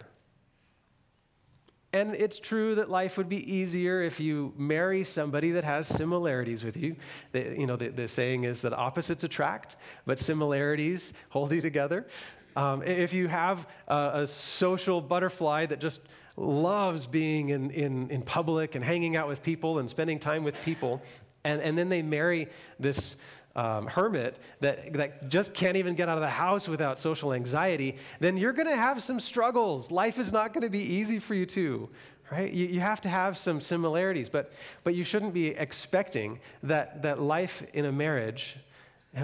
And 1.96 2.14
it's 2.14 2.38
true 2.38 2.74
that 2.74 2.90
life 2.90 3.16
would 3.16 3.30
be 3.30 3.50
easier 3.50 4.02
if 4.02 4.20
you 4.20 4.52
marry 4.58 5.02
somebody 5.02 5.52
that 5.52 5.64
has 5.64 5.86
similarities 5.88 6.62
with 6.62 6.76
you. 6.76 6.94
The, 7.32 7.56
you 7.58 7.66
know, 7.66 7.76
the, 7.76 7.88
the 7.88 8.06
saying 8.06 8.44
is 8.44 8.60
that 8.60 8.74
opposites 8.74 9.24
attract, 9.24 9.76
but 10.04 10.18
similarities 10.18 11.14
hold 11.30 11.52
you 11.52 11.62
together. 11.62 12.06
Um, 12.54 12.82
if 12.82 13.14
you 13.14 13.28
have 13.28 13.66
a, 13.88 14.10
a, 14.12 14.26
social 14.26 15.00
butterfly 15.00 15.64
that 15.66 15.80
just 15.80 16.08
loves 16.36 17.06
being 17.06 17.48
in, 17.48 17.70
in, 17.70 18.10
in 18.10 18.20
public 18.20 18.74
and 18.74 18.84
hanging 18.84 19.16
out 19.16 19.26
with 19.26 19.42
people 19.42 19.78
and 19.78 19.88
spending 19.88 20.18
time 20.18 20.44
with 20.44 20.56
people, 20.66 21.00
and, 21.44 21.62
and 21.62 21.78
then 21.78 21.88
they 21.88 22.02
marry 22.02 22.48
this 22.78 23.16
um, 23.56 23.86
hermit 23.86 24.38
that, 24.60 24.92
that 24.92 25.28
just 25.28 25.54
can't 25.54 25.76
even 25.76 25.94
get 25.94 26.08
out 26.08 26.16
of 26.16 26.22
the 26.22 26.28
house 26.28 26.68
without 26.68 26.98
social 26.98 27.32
anxiety, 27.32 27.96
then 28.20 28.36
you're 28.36 28.52
going 28.52 28.68
to 28.68 28.76
have 28.76 29.02
some 29.02 29.18
struggles. 29.18 29.90
Life 29.90 30.18
is 30.18 30.30
not 30.30 30.52
going 30.52 30.62
to 30.62 30.70
be 30.70 30.82
easy 30.82 31.18
for 31.18 31.34
you, 31.34 31.46
too. 31.46 31.88
Right? 32.30 32.52
You, 32.52 32.66
you 32.66 32.80
have 32.80 33.00
to 33.02 33.08
have 33.08 33.38
some 33.38 33.60
similarities, 33.60 34.28
but, 34.28 34.52
but 34.84 34.94
you 34.94 35.04
shouldn't 35.04 35.32
be 35.32 35.48
expecting 35.48 36.38
that, 36.64 37.02
that 37.02 37.20
life 37.20 37.64
in 37.72 37.86
a 37.86 37.92
marriage 37.92 38.56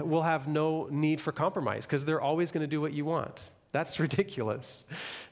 will 0.01 0.23
have 0.23 0.47
no 0.47 0.87
need 0.89 1.21
for 1.21 1.31
compromise 1.31 1.85
because 1.85 2.03
they're 2.03 2.21
always 2.21 2.51
going 2.51 2.61
to 2.61 2.67
do 2.67 2.81
what 2.81 2.93
you 2.93 3.05
want. 3.05 3.51
That's 3.71 3.99
ridiculous, 3.99 4.85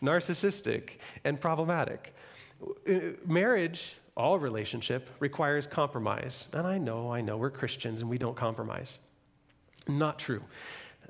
narcissistic, 0.03 0.97
and 1.23 1.39
problematic. 1.39 2.13
Uh, 2.87 3.15
marriage 3.25 3.95
all 4.15 4.38
relationship 4.39 5.10
requires 5.19 5.67
compromise. 5.67 6.47
And 6.54 6.67
I 6.67 6.78
know, 6.78 7.12
I 7.12 7.21
know, 7.21 7.38
we're 7.38 7.50
Christians 7.50 8.02
and 8.02 8.10
we 8.10 8.17
don't 8.17 8.36
compromise. 8.36 9.00
Not 9.88 10.19
true. 10.19 10.43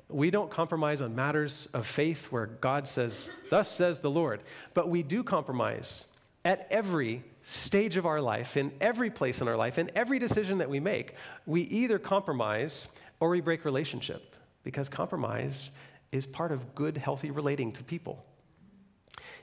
We 0.08 0.30
don't 0.30 0.50
compromise 0.50 1.00
on 1.00 1.14
matters 1.14 1.68
of 1.72 1.86
faith 1.86 2.26
where 2.26 2.46
God 2.46 2.86
says, 2.86 3.30
Thus 3.50 3.70
says 3.70 4.00
the 4.00 4.10
Lord. 4.10 4.42
But 4.74 4.88
we 4.88 5.02
do 5.02 5.22
compromise 5.22 6.06
at 6.44 6.66
every 6.70 7.22
stage 7.44 7.96
of 7.96 8.06
our 8.06 8.20
life, 8.20 8.56
in 8.56 8.72
every 8.80 9.10
place 9.10 9.40
in 9.40 9.48
our 9.48 9.56
life, 9.56 9.78
in 9.78 9.90
every 9.94 10.18
decision 10.18 10.58
that 10.58 10.70
we 10.70 10.80
make. 10.80 11.14
We 11.46 11.62
either 11.62 11.98
compromise 11.98 12.88
or 13.20 13.30
we 13.30 13.40
break 13.40 13.64
relationship 13.64 14.36
because 14.64 14.88
compromise 14.88 15.70
is 16.12 16.26
part 16.26 16.52
of 16.52 16.74
good, 16.74 16.96
healthy 16.96 17.30
relating 17.30 17.72
to 17.72 17.82
people. 17.82 18.24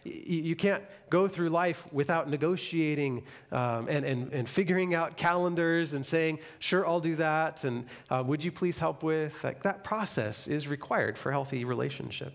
You 0.10 0.56
can't 0.56 0.84
go 1.10 1.28
through 1.28 1.50
life 1.50 1.84
without 1.92 2.30
negotiating 2.30 3.24
um, 3.52 3.88
and, 3.90 4.06
and, 4.06 4.34
and 4.34 4.48
figuring 4.48 4.96
out 4.96 5.18
calendars 5.18 5.94
and 5.94 6.06
saying, 6.06 6.40
sure, 6.60 6.88
I'll 6.88 7.00
do 7.00 7.16
that, 7.16 7.64
and 7.64 7.86
uh, 8.10 8.24
would 8.26 8.44
you 8.44 8.52
please 8.52 8.78
help 8.78 9.04
with? 9.04 9.44
Like, 9.44 9.64
that 9.64 9.84
process 9.84 10.48
is 10.48 10.68
required 10.68 11.18
for 11.18 11.32
healthy 11.32 11.66
relationship. 11.66 12.34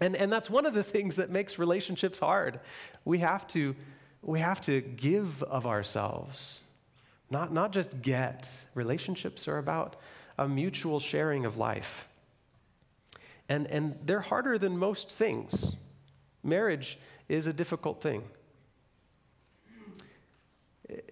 And, 0.00 0.14
and 0.16 0.30
that's 0.30 0.50
one 0.50 0.66
of 0.66 0.74
the 0.74 0.82
things 0.82 1.16
that 1.16 1.30
makes 1.30 1.58
relationships 1.58 2.18
hard. 2.18 2.60
We 3.04 3.18
have 3.20 3.46
to, 3.48 3.74
we 4.22 4.40
have 4.40 4.60
to 4.62 4.80
give 4.80 5.42
of 5.44 5.66
ourselves, 5.66 6.62
not, 7.30 7.52
not 7.52 7.72
just 7.72 8.02
get. 8.02 8.50
Relationships 8.74 9.48
are 9.48 9.58
about 9.58 9.96
a 10.38 10.46
mutual 10.46 11.00
sharing 11.00 11.46
of 11.46 11.56
life. 11.56 12.08
And, 13.48 13.66
and 13.68 13.96
they're 14.04 14.20
harder 14.20 14.58
than 14.58 14.76
most 14.76 15.12
things. 15.12 15.72
Marriage 16.46 16.98
is 17.28 17.46
a 17.46 17.52
difficult 17.52 18.00
thing. 18.00 18.22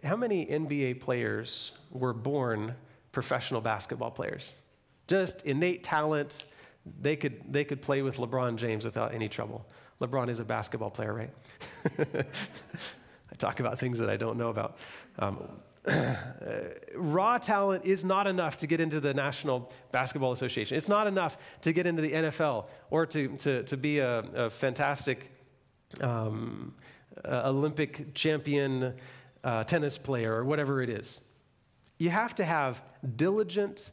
How 0.05 0.17
many 0.17 0.47
NBA 0.47 1.01
players 1.01 1.73
were 1.91 2.13
born 2.13 2.75
professional 3.11 3.61
basketball 3.61 4.13
players? 4.13 4.55
Just 5.09 5.45
innate 5.45 5.83
talent. 5.83 6.45
They 7.01 7.17
could, 7.17 7.53
they 7.53 7.65
could 7.65 7.83
play 7.83 8.03
with 8.03 8.19
LeBron 8.19 8.57
James 8.57 8.85
without 8.85 9.13
any 9.13 9.29
trouble. 9.29 9.67
LeBron 10.01 10.29
is 10.29 10.39
a 10.39 10.45
basketball 10.45 10.91
player, 10.91 11.13
right? 11.13 11.31
I 11.99 13.37
talk 13.37 13.59
about 13.59 13.81
things 13.81 13.99
that 13.99 14.09
I 14.09 14.17
don't 14.17 14.39
know 14.39 14.51
about. 14.51 14.79
Um, 15.19 15.49
raw 16.95 17.39
talent 17.39 17.85
is 17.85 18.05
not 18.05 18.27
enough 18.27 18.57
to 18.59 18.67
get 18.67 18.81
into 18.81 19.01
the 19.01 19.13
National 19.13 19.71
Basketball 19.93 20.33
Association. 20.33 20.77
It's 20.77 20.89
not 20.89 21.07
enough 21.07 21.39
to 21.63 21.73
get 21.73 21.87
into 21.87 22.03
the 22.03 22.13
NFL 22.13 22.67
or 22.91 23.07
to, 23.07 23.29
to, 23.39 23.63
to 23.65 23.77
be 23.77 23.99
a, 23.99 24.19
a 24.19 24.51
fantastic 24.51 25.31
um, 26.01 26.75
uh, 27.25 27.43
Olympic 27.51 28.15
champion 28.15 28.95
uh, 29.43 29.65
tennis 29.65 29.99
player 29.99 30.35
or 30.35 30.45
whatever 30.45 30.83
it 30.83 30.89
is. 30.89 31.25
You 31.99 32.11
have 32.11 32.35
to 32.37 32.45
have 32.45 32.83
diligent 33.17 33.91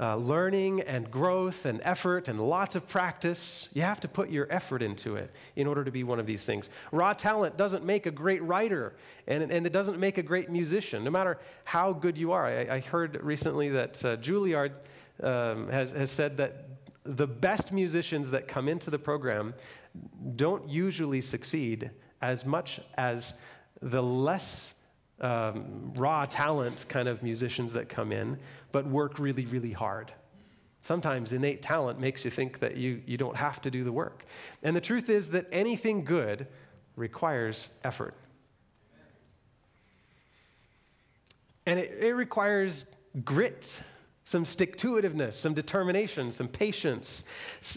uh, 0.00 0.16
learning 0.16 0.80
and 0.82 1.10
growth 1.10 1.66
and 1.66 1.80
effort 1.82 2.28
and 2.28 2.40
lots 2.40 2.74
of 2.74 2.86
practice. 2.86 3.68
You 3.72 3.82
have 3.82 4.00
to 4.00 4.08
put 4.08 4.30
your 4.30 4.46
effort 4.50 4.82
into 4.82 5.16
it 5.16 5.32
in 5.56 5.66
order 5.66 5.84
to 5.84 5.90
be 5.90 6.04
one 6.04 6.20
of 6.20 6.26
these 6.26 6.44
things. 6.44 6.70
Raw 6.92 7.12
talent 7.12 7.56
doesn't 7.56 7.84
make 7.84 8.06
a 8.06 8.10
great 8.10 8.42
writer, 8.42 8.94
and, 9.26 9.42
and 9.50 9.66
it 9.66 9.72
doesn't 9.72 9.98
make 9.98 10.18
a 10.18 10.22
great 10.22 10.50
musician, 10.50 11.02
no 11.02 11.10
matter 11.10 11.38
how 11.64 11.92
good 11.92 12.16
you 12.16 12.32
are. 12.32 12.46
I, 12.46 12.76
I 12.76 12.80
heard 12.80 13.22
recently 13.22 13.68
that 13.70 14.04
uh, 14.04 14.16
Juilliard 14.18 14.72
um, 15.22 15.68
has, 15.68 15.90
has 15.92 16.10
said 16.10 16.36
that 16.36 16.66
the 17.04 17.26
best 17.26 17.72
musicians 17.72 18.30
that 18.30 18.46
come 18.46 18.68
into 18.68 18.90
the 18.90 18.98
program 18.98 19.54
don't 20.36 20.68
usually 20.68 21.20
succeed 21.20 21.90
as 22.20 22.44
much 22.44 22.80
as 22.96 23.34
the 23.80 24.02
less 24.02 24.74
um, 25.20 25.92
raw 25.94 26.26
talent 26.26 26.86
kind 26.88 27.08
of 27.08 27.22
musicians 27.22 27.72
that 27.72 27.88
come 27.88 28.12
in, 28.12 28.38
but 28.72 28.86
work 28.86 29.18
really, 29.18 29.46
really 29.46 29.72
hard. 29.72 30.12
Sometimes 30.80 31.32
innate 31.32 31.60
talent 31.60 31.98
makes 31.98 32.24
you 32.24 32.30
think 32.30 32.60
that 32.60 32.76
you, 32.76 33.02
you 33.04 33.16
don't 33.16 33.36
have 33.36 33.60
to 33.62 33.70
do 33.70 33.84
the 33.84 33.92
work. 33.92 34.24
And 34.62 34.76
the 34.76 34.80
truth 34.80 35.10
is 35.10 35.30
that 35.30 35.46
anything 35.52 36.04
good 36.04 36.46
requires 36.96 37.70
effort. 37.84 38.14
And 41.66 41.78
it, 41.78 41.98
it 42.00 42.14
requires 42.14 42.86
grit, 43.24 43.82
some 44.24 44.44
stick 44.44 44.78
to 44.78 44.92
itiveness, 44.92 45.34
some 45.34 45.52
determination, 45.52 46.30
some 46.30 46.48
patience. 46.48 47.24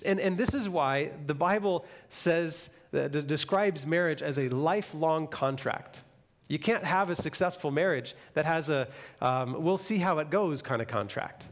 And, 0.06 0.20
and 0.20 0.38
this 0.38 0.54
is 0.54 0.70
why 0.70 1.12
the 1.26 1.34
Bible 1.34 1.86
says, 2.10 2.70
uh, 2.94 3.08
describes 3.08 3.86
marriage 3.86 4.22
as 4.22 4.38
a 4.38 4.48
lifelong 4.50 5.28
contract. 5.28 6.04
You 6.52 6.60
can't 6.60 6.84
have 6.84 7.10
a 7.10 7.16
successful 7.16 7.72
marriage 7.72 8.14
that 8.34 8.44
has 8.44 8.68
a 8.68 8.90
um, 9.22 9.64
we'll 9.64 9.78
see 9.78 9.98
how 9.98 10.18
it 10.18 10.30
goes 10.30 10.62
kind 10.62 10.82
of 10.82 10.90
contract. 10.90 11.48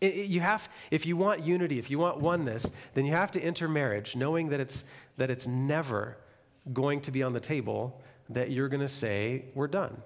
It, 0.00 0.14
it, 0.14 0.26
you 0.26 0.40
have, 0.40 0.68
if 0.90 1.06
you 1.06 1.16
want 1.16 1.44
unity, 1.44 1.78
if 1.78 1.88
you 1.92 2.00
want 2.00 2.18
oneness, 2.18 2.72
then 2.94 3.06
you 3.06 3.12
have 3.12 3.30
to 3.30 3.40
enter 3.40 3.68
marriage 3.68 4.16
knowing 4.16 4.48
that 4.48 4.58
it's, 4.58 4.82
that 5.16 5.30
it's 5.30 5.46
never 5.46 6.16
going 6.72 7.02
to 7.02 7.12
be 7.12 7.22
on 7.22 7.32
the 7.32 7.38
table 7.38 8.02
that 8.30 8.50
you're 8.50 8.68
going 8.68 8.80
to 8.80 8.88
say, 8.88 9.44
we're 9.54 9.68
done. 9.68 10.02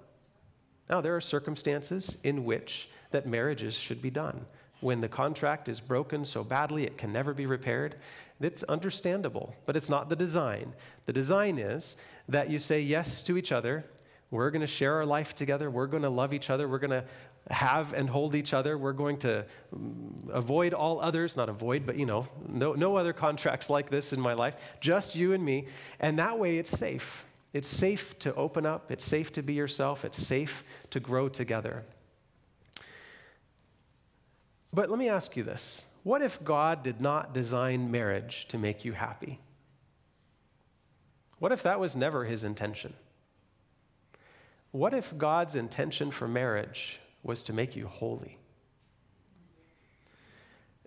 Now, 0.91 1.01
there 1.01 1.17
are 1.17 1.21
circumstances 1.23 2.19
in 2.25 2.45
which 2.45 2.91
that 3.11 3.27
marriages 3.27 3.75
should 3.75 4.03
be 4.03 4.11
done. 4.11 4.45
When 4.81 5.01
the 5.01 5.09
contract 5.09 5.67
is 5.67 5.81
broken 5.81 6.27
so 6.27 6.45
badly 6.45 6.85
it 6.85 6.99
can 6.99 7.11
never 7.11 7.33
be 7.33 7.47
repaired, 7.47 7.97
it's 8.41 8.63
understandable, 8.65 9.55
but 9.67 9.77
it's 9.77 9.89
not 9.89 10.09
the 10.09 10.17
design. 10.17 10.73
The 11.07 11.13
design 11.13 11.59
is 11.59 11.97
that 12.29 12.51
you 12.51 12.59
say 12.59 12.81
yes 12.81 13.23
to 13.23 13.37
each 13.37 13.53
other. 13.53 13.85
We're 14.31 14.51
going 14.51 14.61
to 14.61 14.67
share 14.67 14.95
our 14.95 15.07
life 15.07 15.35
together. 15.35 15.71
We're 15.71 15.87
going 15.87 16.03
to 16.03 16.11
love 16.11 16.33
each 16.33 16.51
other. 16.51 16.69
We're 16.69 16.79
going 16.79 16.91
to 16.91 17.05
have 17.51 17.95
and 17.95 18.09
hold 18.09 18.35
each 18.35 18.53
other. 18.53 18.77
We're 18.77 18.93
going 18.93 19.17
to 19.19 19.45
mm, 19.75 20.31
avoid 20.31 20.75
all 20.75 21.01
others, 21.01 21.37
not 21.37 21.49
avoid, 21.49 21.87
but 21.87 21.97
you 21.97 22.07
know, 22.07 22.29
no, 22.47 22.75
no 22.75 22.97
other 22.97 23.13
contracts 23.13 23.71
like 23.71 23.91
this 23.91 24.13
in 24.13 24.21
my 24.21 24.35
life, 24.35 24.55
just 24.81 25.17
you 25.17 25.33
and 25.33 25.45
me. 25.45 25.67
And 26.01 26.19
that 26.19 26.39
way 26.39 26.59
it's 26.59 26.71
safe. 26.71 27.25
It's 27.55 27.69
safe 27.69 28.19
to 28.21 28.35
open 28.35 28.67
up, 28.67 28.93
it's 28.93 29.05
safe 29.05 29.33
to 29.33 29.43
be 29.43 29.55
yourself, 29.55 30.05
it's 30.05 30.19
safe 30.19 30.63
to 30.91 31.01
grow 31.01 31.29
together. 31.29 31.85
But 34.73 34.91
let 34.91 34.99
me 34.99 35.09
ask 35.09 35.35
you 35.37 35.45
this 35.45 35.83
what 36.03 36.23
if 36.23 36.43
God 36.45 36.83
did 36.83 37.01
not 37.01 37.35
design 37.35 37.91
marriage 37.91 38.47
to 38.49 38.59
make 38.59 38.85
you 38.85 38.93
happy? 38.93 39.41
What 41.39 41.53
if 41.53 41.63
that 41.63 41.81
was 41.81 41.95
never 41.95 42.25
his 42.25 42.45
intention? 42.45 42.95
What 44.73 44.95
if 44.95 45.17
God's 45.17 45.55
intention 45.55 46.11
for 46.11 46.29
marriage 46.29 47.01
was 47.23 47.43
to 47.43 47.53
make 47.53 47.77
you 47.77 47.87
holy? 47.87 48.39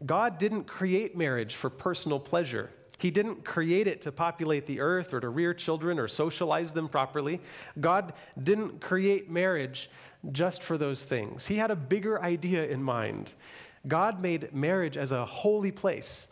God 0.05 0.37
didn't 0.37 0.65
create 0.65 1.15
marriage 1.15 1.55
for 1.55 1.69
personal 1.69 2.19
pleasure. 2.19 2.69
He 2.97 3.11
didn't 3.11 3.43
create 3.43 3.87
it 3.87 4.01
to 4.01 4.11
populate 4.11 4.65
the 4.65 4.79
earth 4.79 5.13
or 5.13 5.19
to 5.19 5.29
rear 5.29 5.53
children 5.53 5.99
or 5.99 6.07
socialize 6.07 6.71
them 6.71 6.87
properly. 6.87 7.41
God 7.79 8.13
didn't 8.43 8.81
create 8.81 9.29
marriage 9.29 9.89
just 10.31 10.61
for 10.61 10.77
those 10.77 11.03
things. 11.03 11.45
He 11.45 11.55
had 11.55 11.71
a 11.71 11.75
bigger 11.75 12.21
idea 12.21 12.67
in 12.67 12.83
mind. 12.83 13.33
God 13.87 14.21
made 14.21 14.53
marriage 14.53 14.97
as 14.97 15.11
a 15.11 15.25
holy 15.25 15.71
place, 15.71 16.27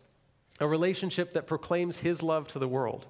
a 0.59 0.67
relationship 0.67 1.33
that 1.33 1.47
proclaims 1.47 1.97
His 1.97 2.21
love 2.21 2.47
to 2.49 2.59
the 2.59 2.67
world. 2.67 3.07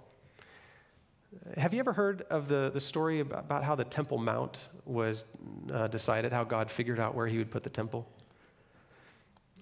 Have 1.58 1.74
you 1.74 1.80
ever 1.80 1.94
heard 1.94 2.24
of 2.30 2.48
the, 2.48 2.72
the 2.74 2.82
story 2.82 3.20
about, 3.20 3.64
how 3.64 3.76
the 3.76 3.84
Temple 3.84 4.18
Mount 4.18 4.66
was 4.86 5.26
uh, 5.72 5.88
decided, 5.88 6.32
how 6.32 6.44
God 6.44 6.72
figured 6.72 7.00
out 7.00 7.14
where 7.14 7.28
He 7.28 7.38
would 7.38 7.52
put 7.52 7.64
the 7.64 7.70
temple? 7.70 8.10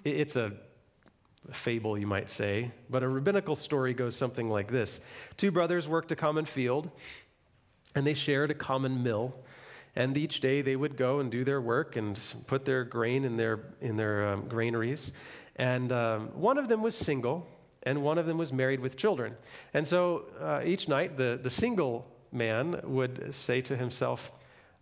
It, 0.03 0.15
it's 0.17 0.35
a 0.35 0.53
fable, 1.51 1.97
you 1.97 2.07
might 2.07 2.29
say, 2.29 2.71
but 2.89 3.03
a 3.03 3.07
rabbinical 3.07 3.55
story 3.55 3.93
goes 3.93 4.15
something 4.15 4.49
like 4.49 4.69
this 4.69 5.01
Two 5.37 5.51
brothers 5.51 5.87
worked 5.87 6.11
a 6.11 6.15
common 6.15 6.45
field, 6.45 6.89
and 7.95 8.05
they 8.05 8.13
shared 8.13 8.51
a 8.51 8.55
common 8.55 9.03
mill. 9.03 9.33
And 9.97 10.15
each 10.15 10.41
day 10.41 10.61
they 10.61 10.75
would 10.75 10.95
go 10.95 11.21
and 11.21 11.31
do 11.31 11.43
their 11.43 11.59
work 11.59 11.95
and 11.95 12.21
put 12.45 12.65
their 12.65 12.83
grain 12.83 13.25
in 13.25 13.35
their, 13.35 13.61
in 13.81 13.97
their 13.97 14.27
um, 14.27 14.47
granaries. 14.47 15.13
And 15.55 15.91
um, 15.91 16.27
one 16.35 16.59
of 16.59 16.67
them 16.67 16.83
was 16.83 16.93
single, 16.95 17.47
and 17.81 18.03
one 18.03 18.19
of 18.19 18.27
them 18.27 18.37
was 18.37 18.53
married 18.53 18.79
with 18.79 18.95
children. 18.95 19.35
And 19.73 19.87
so 19.87 20.25
uh, 20.39 20.61
each 20.63 20.87
night, 20.87 21.17
the, 21.17 21.39
the 21.41 21.49
single 21.49 22.05
man 22.31 22.79
would 22.83 23.33
say 23.33 23.59
to 23.61 23.75
himself, 23.75 24.31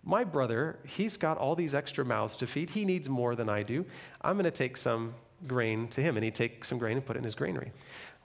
My 0.04 0.26
brother, 0.26 0.80
he's 0.86 1.16
got 1.16 1.38
all 1.38 1.56
these 1.56 1.74
extra 1.74 2.04
mouths 2.04 2.36
to 2.36 2.46
feed. 2.46 2.70
He 2.70 2.84
needs 2.84 3.08
more 3.08 3.38
than 3.38 3.48
I 3.48 3.64
do. 3.64 3.86
I'm 4.22 4.36
going 4.36 4.44
to 4.44 4.52
take 4.52 4.76
some 4.76 5.14
grain 5.48 5.88
to 5.90 6.02
him. 6.02 6.18
And 6.18 6.26
he'd 6.26 6.36
take 6.36 6.66
some 6.66 6.78
grain 6.78 6.98
and 6.98 7.06
put 7.06 7.16
it 7.16 7.20
in 7.20 7.24
his 7.24 7.36
granary. 7.36 7.72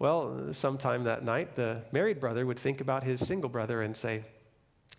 Well, 0.00 0.53
sometime 0.53 1.05
that 1.05 1.24
night, 1.24 1.55
the 1.55 1.83
married 1.92 2.18
brother 2.18 2.46
would 2.46 2.59
think 2.59 2.81
about 2.81 3.05
his 3.05 3.24
single 3.24 3.48
brother 3.48 3.83
and 3.83 3.96
say, 3.96 4.24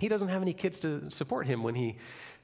he 0.01 0.07
doesn't 0.07 0.29
have 0.29 0.41
any 0.41 0.51
kids 0.51 0.79
to 0.79 1.11
support 1.11 1.45
him 1.45 1.61
when 1.61 1.75
he, 1.75 1.95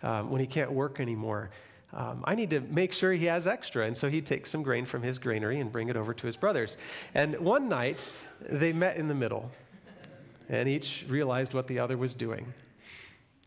um, 0.04 0.30
when 0.30 0.40
he 0.40 0.46
can't 0.46 0.72
work 0.72 1.00
anymore. 1.00 1.50
Um, 1.92 2.24
I 2.24 2.36
need 2.36 2.52
to 2.52 2.60
make 2.60 2.94
sure 2.94 3.12
he 3.14 3.26
has 3.26 3.48
extra. 3.48 3.88
And 3.88 3.98
so 3.98 4.12
he 4.12 4.22
takes 4.22 4.52
some 4.52 4.62
grain 4.62 4.86
from 4.86 5.02
his 5.02 5.18
granary 5.18 5.60
and 5.60 5.72
bring 5.72 5.90
it 5.90 5.98
over 5.98 6.14
to 6.14 6.26
his 6.28 6.36
brothers. 6.36 6.78
And 7.16 7.36
one 7.40 7.68
night, 7.68 8.12
they 8.48 8.74
met 8.74 8.98
in 8.98 9.08
the 9.08 9.16
middle, 9.16 9.50
and 10.50 10.70
each 10.70 11.04
realized 11.10 11.56
what 11.56 11.66
the 11.66 11.80
other 11.80 11.98
was 11.98 12.14
doing. 12.14 12.46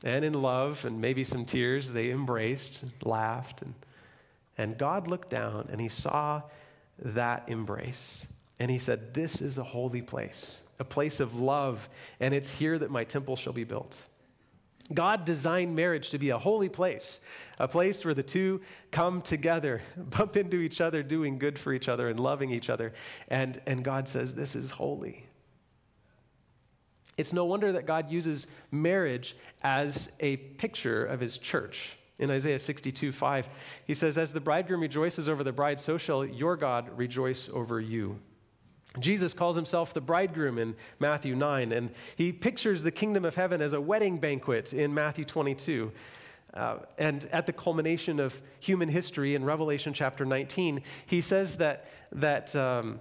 And 0.02 0.24
in 0.24 0.34
love 0.34 0.84
and 0.84 1.00
maybe 1.00 1.22
some 1.22 1.44
tears, 1.44 1.92
they 1.92 2.10
embraced, 2.10 2.86
laughed, 3.04 3.62
and, 3.62 3.74
and 4.58 4.76
God 4.76 5.06
looked 5.06 5.30
down 5.30 5.68
and 5.70 5.80
he 5.80 5.88
saw 5.88 6.42
that 6.98 7.44
embrace. 7.46 8.26
And 8.58 8.72
he 8.72 8.80
said, 8.80 9.14
This 9.14 9.40
is 9.40 9.58
a 9.58 9.62
holy 9.62 10.02
place 10.02 10.62
a 10.80 10.84
place 10.84 11.20
of 11.20 11.36
love, 11.36 11.88
and 12.18 12.34
it's 12.34 12.48
here 12.48 12.78
that 12.78 12.90
my 12.90 13.04
temple 13.04 13.36
shall 13.36 13.52
be 13.52 13.64
built. 13.64 14.00
God 14.92 15.24
designed 15.24 15.76
marriage 15.76 16.10
to 16.10 16.18
be 16.18 16.30
a 16.30 16.38
holy 16.38 16.68
place, 16.68 17.20
a 17.60 17.68
place 17.68 18.04
where 18.04 18.14
the 18.14 18.24
two 18.24 18.60
come 18.90 19.22
together, 19.22 19.82
bump 19.96 20.36
into 20.36 20.56
each 20.56 20.80
other, 20.80 21.02
doing 21.02 21.38
good 21.38 21.58
for 21.58 21.72
each 21.72 21.88
other 21.88 22.08
and 22.08 22.18
loving 22.18 22.50
each 22.50 22.70
other. 22.70 22.92
And, 23.28 23.60
and 23.66 23.84
God 23.84 24.08
says, 24.08 24.34
This 24.34 24.56
is 24.56 24.72
holy. 24.72 25.26
It's 27.16 27.34
no 27.34 27.44
wonder 27.44 27.72
that 27.72 27.86
God 27.86 28.10
uses 28.10 28.46
marriage 28.70 29.36
as 29.62 30.12
a 30.20 30.38
picture 30.38 31.04
of 31.04 31.20
his 31.20 31.36
church. 31.36 31.96
In 32.18 32.30
Isaiah 32.30 32.58
62 32.58 33.12
5, 33.12 33.48
he 33.86 33.94
says, 33.94 34.18
As 34.18 34.32
the 34.32 34.40
bridegroom 34.40 34.80
rejoices 34.80 35.28
over 35.28 35.44
the 35.44 35.52
bride, 35.52 35.78
so 35.78 35.98
shall 35.98 36.24
your 36.24 36.56
God 36.56 36.90
rejoice 36.96 37.48
over 37.52 37.80
you. 37.80 38.18
Jesus 38.98 39.32
calls 39.32 39.54
himself 39.54 39.94
the 39.94 40.00
bridegroom 40.00 40.58
in 40.58 40.74
Matthew 40.98 41.36
9, 41.36 41.70
and 41.72 41.90
he 42.16 42.32
pictures 42.32 42.82
the 42.82 42.90
kingdom 42.90 43.24
of 43.24 43.36
heaven 43.36 43.62
as 43.62 43.72
a 43.72 43.80
wedding 43.80 44.18
banquet 44.18 44.72
in 44.72 44.92
Matthew 44.92 45.24
22. 45.24 45.92
Uh, 46.54 46.78
and 46.98 47.26
at 47.26 47.46
the 47.46 47.52
culmination 47.52 48.18
of 48.18 48.40
human 48.58 48.88
history 48.88 49.36
in 49.36 49.44
Revelation 49.44 49.92
chapter 49.92 50.24
19, 50.24 50.82
he 51.06 51.20
says 51.20 51.56
that, 51.58 51.86
that 52.10 52.54
um, 52.56 52.98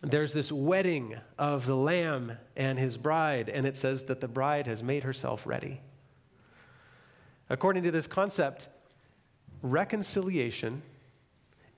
there's 0.00 0.32
this 0.32 0.50
wedding 0.50 1.16
of 1.38 1.66
the 1.66 1.76
Lamb 1.76 2.32
and 2.56 2.78
his 2.78 2.96
bride, 2.96 3.50
and 3.50 3.66
it 3.66 3.76
says 3.76 4.04
that 4.04 4.22
the 4.22 4.28
bride 4.28 4.66
has 4.66 4.82
made 4.82 5.02
herself 5.02 5.46
ready. 5.46 5.80
According 7.50 7.82
to 7.82 7.90
this 7.90 8.06
concept, 8.06 8.68
reconciliation 9.60 10.80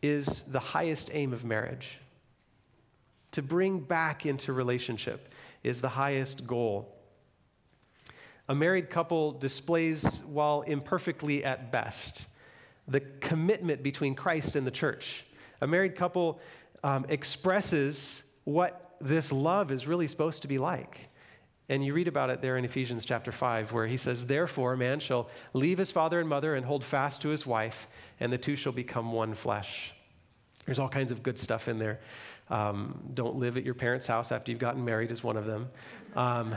is 0.03 0.43
the 0.43 0.61
highest 0.61 1.11
aim 1.13 1.33
of 1.33 1.45
marriage. 1.45 1.99
To 3.33 3.43
bring 3.43 3.81
back 3.81 4.27
into 4.27 4.53
relationship 4.53 5.33
is 5.63 5.81
the 5.81 5.89
highest 5.89 6.47
goal. 6.47 6.97
A 8.49 8.55
married 8.55 8.91
couple 8.91 9.33
displays, 9.33 10.23
while 10.27 10.63
imperfectly 10.63 11.45
at 11.45 11.71
best, 11.71 12.27
the 12.89 13.01
commitment 13.21 13.83
between 13.83 14.15
Christ 14.15 14.57
and 14.57 14.67
the 14.67 14.73
church. 14.73 15.25
A 15.61 15.67
married 15.67 15.95
couple 15.95 16.41
um, 16.83 17.07
expresses 17.09 18.23
what 18.45 18.97
this 19.01 19.31
love 19.31 19.71
is 19.71 19.87
really 19.87 20.09
supposed 20.09 20.43
to 20.43 20.49
be 20.49 20.59
like. 20.59 21.09
And 21.69 21.85
you 21.85 21.95
read 21.95 22.09
about 22.09 22.31
it 22.31 22.43
there 22.43 22.57
in 22.57 22.65
Ephesians 22.65 23.05
chapter 23.05 23.31
5, 23.31 23.73
where 23.73 23.87
he 23.87 23.97
says, 23.97 24.27
Therefore, 24.27 24.77
man 24.77 24.99
shall 24.99 25.29
leave 25.53 25.79
his 25.79 25.93
father 25.93 26.19
and 26.19 26.29
mother 26.29 26.57
and 26.57 26.67
hold 26.67 26.83
fast 26.83 27.23
to 27.23 27.29
his 27.29 27.47
wife, 27.47 27.87
and 28.19 28.33
the 28.33 28.39
two 28.39 28.57
shall 28.57 28.73
become 28.73 29.13
one 29.13 29.35
flesh. 29.35 29.93
There's 30.67 30.81
all 30.81 30.89
kinds 30.89 31.13
of 31.13 31.23
good 31.23 31.39
stuff 31.39 31.69
in 31.69 31.79
there. 31.79 32.01
Um, 32.51 33.01
don't 33.15 33.37
live 33.37 33.57
at 33.57 33.65
your 33.65 33.75
parents' 33.75 34.07
house 34.07 34.33
after 34.33 34.51
you've 34.51 34.61
gotten 34.61 34.85
married, 34.85 35.13
is 35.13 35.23
one 35.23 35.37
of 35.37 35.47
them. 35.47 35.69
Um, 36.17 36.57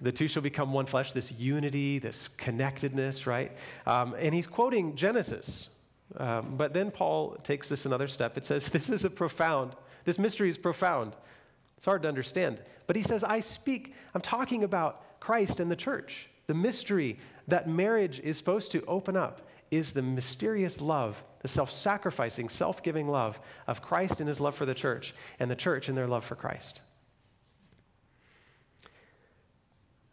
the 0.00 0.12
two 0.12 0.28
shall 0.28 0.42
become 0.42 0.72
one 0.72 0.86
flesh, 0.86 1.12
this 1.12 1.32
unity, 1.32 1.98
this 1.98 2.28
connectedness, 2.28 3.26
right? 3.26 3.52
Um, 3.86 4.14
and 4.18 4.34
he's 4.34 4.46
quoting 4.46 4.94
Genesis. 4.96 5.70
Um, 6.16 6.54
but 6.56 6.72
then 6.72 6.90
Paul 6.90 7.36
takes 7.42 7.68
this 7.68 7.86
another 7.86 8.08
step. 8.08 8.36
It 8.36 8.46
says, 8.46 8.68
This 8.68 8.88
is 8.88 9.04
a 9.04 9.10
profound, 9.10 9.76
this 10.04 10.18
mystery 10.18 10.48
is 10.48 10.58
profound. 10.58 11.16
It's 11.76 11.86
hard 11.86 12.02
to 12.02 12.08
understand. 12.08 12.58
But 12.86 12.96
he 12.96 13.02
says, 13.02 13.24
I 13.24 13.40
speak, 13.40 13.94
I'm 14.14 14.20
talking 14.20 14.64
about 14.64 15.20
Christ 15.20 15.60
and 15.60 15.70
the 15.70 15.76
church. 15.76 16.28
The 16.46 16.54
mystery 16.54 17.18
that 17.48 17.68
marriage 17.68 18.20
is 18.20 18.36
supposed 18.36 18.72
to 18.72 18.84
open 18.86 19.16
up 19.16 19.48
is 19.70 19.92
the 19.92 20.02
mysterious 20.02 20.80
love 20.80 21.22
the 21.40 21.48
self 21.48 21.70
sacrificing, 21.72 22.48
self 22.48 22.82
giving 22.82 23.08
love 23.08 23.40
of 23.66 23.82
Christ 23.82 24.20
and 24.20 24.28
his 24.28 24.40
love 24.40 24.54
for 24.54 24.66
the 24.66 24.74
church, 24.74 25.14
and 25.38 25.50
the 25.50 25.56
church 25.56 25.88
and 25.88 25.96
their 25.96 26.06
love 26.06 26.24
for 26.24 26.34
Christ. 26.34 26.82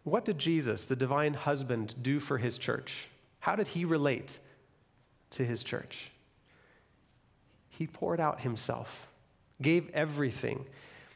What 0.04 0.24
did 0.24 0.40
Jesus, 0.40 0.86
the 0.86 0.96
divine 0.96 1.34
husband, 1.34 1.96
do 2.02 2.22
for 2.22 2.38
his 2.38 2.58
church? 2.58 3.10
How 3.40 3.56
did 3.56 3.68
he 3.68 3.84
relate 3.84 4.40
to 5.32 5.44
his 5.44 5.64
church? 5.64 6.12
He 7.68 7.88
poured 7.88 8.22
out 8.22 8.40
himself, 8.40 9.08
gave 9.62 9.90
everything, 9.90 10.66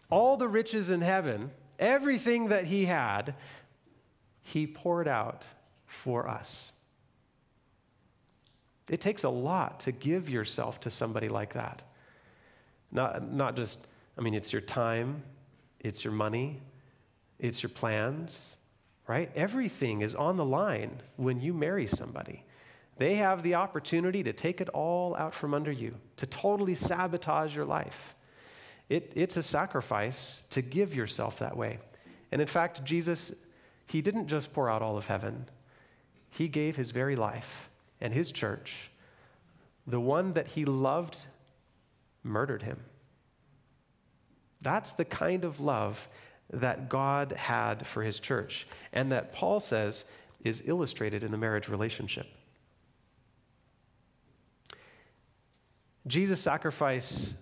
all 0.10 0.36
the 0.36 0.49
riches 0.49 0.89
in 0.89 0.99
heaven, 0.99 1.51
everything 1.80 2.49
that 2.49 2.65
he 2.65 2.86
had, 2.86 3.34
he 4.43 4.67
poured 4.67 5.08
out 5.08 5.47
for 5.86 6.27
us. 6.27 6.73
It 8.89 9.02
takes 9.02 9.24
a 9.24 9.30
lot 9.30 9.80
to 9.82 9.91
give 9.91 10.30
yourself 10.30 10.80
to 10.82 10.91
somebody 10.91 11.30
like 11.30 11.54
that. 11.54 11.84
Not, 12.91 13.32
not 13.32 13.56
just, 13.56 13.88
I 14.17 14.22
mean, 14.22 14.34
it's 14.34 14.52
your 14.52 14.62
time, 14.62 15.24
it's 15.80 16.04
your 16.04 16.13
money, 16.13 16.60
it's 17.39 17.63
your 17.63 17.70
plans, 17.70 18.58
right? 19.08 19.32
Everything 19.36 20.02
is 20.02 20.13
on 20.13 20.38
the 20.38 20.46
line 20.46 21.02
when 21.15 21.39
you 21.39 21.54
marry 21.54 21.88
somebody. 21.88 22.44
They 22.98 23.15
have 23.15 23.41
the 23.41 23.56
opportunity 23.56 24.24
to 24.24 24.34
take 24.34 24.62
it 24.62 24.70
all 24.70 25.15
out 25.15 25.34
from 25.34 25.54
under 25.54 25.72
you, 25.72 25.96
to 26.17 26.26
totally 26.26 26.76
sabotage 26.76 27.56
your 27.56 27.65
life. 27.65 28.15
It, 28.89 29.12
it's 29.15 29.38
a 29.38 29.44
sacrifice 29.44 30.44
to 30.50 30.62
give 30.62 30.94
yourself 30.94 31.39
that 31.39 31.56
way. 31.56 31.80
And 32.32 32.41
in 32.41 32.48
fact, 32.48 32.84
Jesus, 32.84 33.34
he 33.88 34.02
didn't 34.02 34.28
just 34.28 34.54
pour 34.54 34.70
out 34.70 34.82
all 34.82 34.98
of 34.98 35.08
heaven, 35.08 35.48
he 36.30 36.48
gave 36.48 36.76
his 36.76 36.91
very 36.91 37.15
life 37.15 37.70
and 38.01 38.13
his 38.13 38.31
church 38.31 38.91
the 39.87 39.99
one 39.99 40.33
that 40.33 40.47
he 40.47 40.65
loved 40.65 41.17
murdered 42.23 42.63
him. 42.63 42.79
That's 44.61 44.91
the 44.91 45.05
kind 45.05 45.43
of 45.43 45.59
love 45.59 46.07
that 46.51 46.89
God 46.89 47.31
had 47.31 47.87
for 47.87 48.03
his 48.03 48.19
church, 48.19 48.67
and 48.93 49.11
that 49.11 49.33
Paul 49.33 49.59
says 49.59 50.05
is 50.43 50.63
illustrated 50.65 51.23
in 51.23 51.31
the 51.31 51.37
marriage 51.37 51.67
relationship. 51.67 52.27
Jesus' 56.07 56.41
sacrifice, 56.41 57.35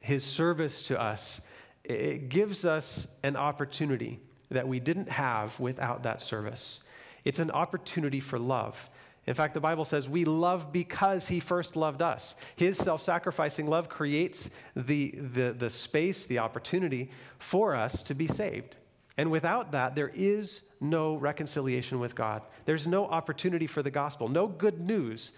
his 0.00 0.24
service 0.24 0.84
to 0.84 1.00
us, 1.00 1.40
it 1.84 2.28
gives 2.28 2.64
us 2.64 3.08
an 3.22 3.36
opportunity 3.36 4.20
that 4.50 4.68
we 4.68 4.78
didn't 4.78 5.08
have 5.08 5.58
without 5.58 6.02
that 6.04 6.20
service. 6.20 6.80
It's 7.24 7.38
an 7.38 7.50
opportunity 7.50 8.20
for 8.20 8.38
love. 8.38 8.88
In 9.26 9.34
fact, 9.34 9.54
the 9.54 9.60
Bible 9.60 9.84
says 9.84 10.08
we 10.08 10.24
love 10.24 10.72
because 10.72 11.26
he 11.28 11.40
first 11.40 11.76
loved 11.76 12.02
us. 12.02 12.34
His 12.56 12.76
self 12.76 13.00
sacrificing 13.00 13.66
love 13.66 13.88
creates 13.88 14.50
the, 14.76 15.12
the, 15.16 15.52
the 15.52 15.70
space, 15.70 16.26
the 16.26 16.38
opportunity 16.38 17.10
for 17.38 17.74
us 17.74 18.02
to 18.02 18.14
be 18.14 18.26
saved. 18.26 18.76
And 19.16 19.30
without 19.30 19.72
that, 19.72 19.94
there 19.94 20.10
is 20.14 20.62
no 20.80 21.14
reconciliation 21.14 22.00
with 22.00 22.14
God. 22.14 22.42
There's 22.64 22.86
no 22.86 23.06
opportunity 23.06 23.66
for 23.66 23.82
the 23.82 23.90
gospel. 23.90 24.28
No 24.28 24.46
good 24.46 24.80
news 24.80 25.32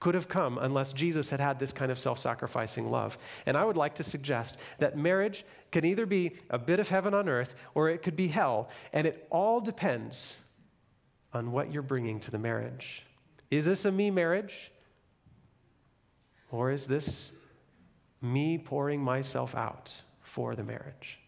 could 0.00 0.14
have 0.14 0.28
come 0.28 0.58
unless 0.58 0.92
Jesus 0.92 1.28
had 1.28 1.40
had 1.40 1.58
this 1.58 1.72
kind 1.72 1.90
of 1.90 1.98
self 1.98 2.18
sacrificing 2.18 2.90
love. 2.90 3.18
And 3.46 3.56
I 3.56 3.64
would 3.64 3.76
like 3.76 3.94
to 3.96 4.04
suggest 4.04 4.58
that 4.78 4.96
marriage 4.96 5.44
can 5.70 5.84
either 5.84 6.06
be 6.06 6.32
a 6.50 6.58
bit 6.58 6.80
of 6.80 6.88
heaven 6.88 7.14
on 7.14 7.28
earth 7.28 7.54
or 7.74 7.88
it 7.90 8.02
could 8.02 8.16
be 8.16 8.28
hell. 8.28 8.70
And 8.92 9.06
it 9.06 9.26
all 9.30 9.60
depends 9.60 10.38
on 11.32 11.52
what 11.52 11.72
you're 11.72 11.82
bringing 11.82 12.20
to 12.20 12.30
the 12.30 12.38
marriage. 12.38 13.04
Is 13.50 13.64
this 13.64 13.84
a 13.84 13.92
me 13.92 14.10
marriage? 14.10 14.70
Or 16.50 16.70
is 16.70 16.86
this 16.86 17.32
me 18.20 18.58
pouring 18.58 19.02
myself 19.02 19.54
out 19.54 19.92
for 20.22 20.54
the 20.54 20.64
marriage? 20.64 21.18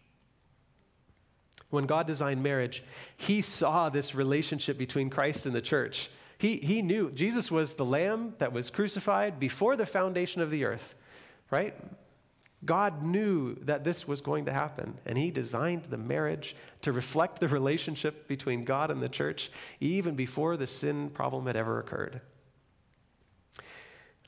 When 1.69 1.85
God 1.85 2.05
designed 2.05 2.43
marriage, 2.43 2.83
He 3.17 3.41
saw 3.41 3.89
this 3.89 4.13
relationship 4.13 4.77
between 4.77 5.09
Christ 5.09 5.45
and 5.45 5.55
the 5.55 5.61
church. 5.61 6.09
He, 6.37 6.57
he 6.57 6.81
knew 6.81 7.11
Jesus 7.11 7.51
was 7.51 7.75
the 7.75 7.85
lamb 7.85 8.33
that 8.39 8.51
was 8.51 8.71
crucified 8.71 9.39
before 9.39 9.75
the 9.75 9.85
foundation 9.85 10.41
of 10.41 10.49
the 10.49 10.65
earth, 10.65 10.95
right? 11.51 11.75
God 12.63 13.03
knew 13.03 13.55
that 13.63 13.83
this 13.83 14.07
was 14.07 14.21
going 14.21 14.45
to 14.45 14.53
happen, 14.53 14.97
and 15.05 15.17
He 15.17 15.31
designed 15.31 15.85
the 15.85 15.97
marriage 15.97 16.55
to 16.81 16.91
reflect 16.91 17.39
the 17.39 17.47
relationship 17.47 18.27
between 18.27 18.65
God 18.65 18.91
and 18.91 19.01
the 19.01 19.09
church 19.09 19.51
even 19.79 20.15
before 20.15 20.57
the 20.57 20.67
sin 20.67 21.09
problem 21.09 21.47
had 21.47 21.55
ever 21.55 21.79
occurred. 21.79 22.21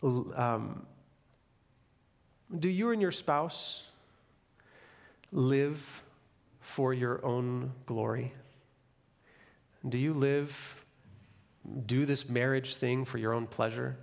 Um, 0.01 0.85
do 2.59 2.69
you 2.69 2.91
and 2.91 3.01
your 3.01 3.11
spouse 3.11 3.83
live 5.31 6.03
for 6.59 6.93
your 6.93 7.23
own 7.23 7.71
glory? 7.85 8.33
Do 9.87 9.97
you 9.97 10.13
live, 10.13 10.85
do 11.85 12.05
this 12.05 12.27
marriage 12.27 12.77
thing 12.77 13.05
for 13.05 13.17
your 13.17 13.33
own 13.33 13.47
pleasure? 13.47 13.97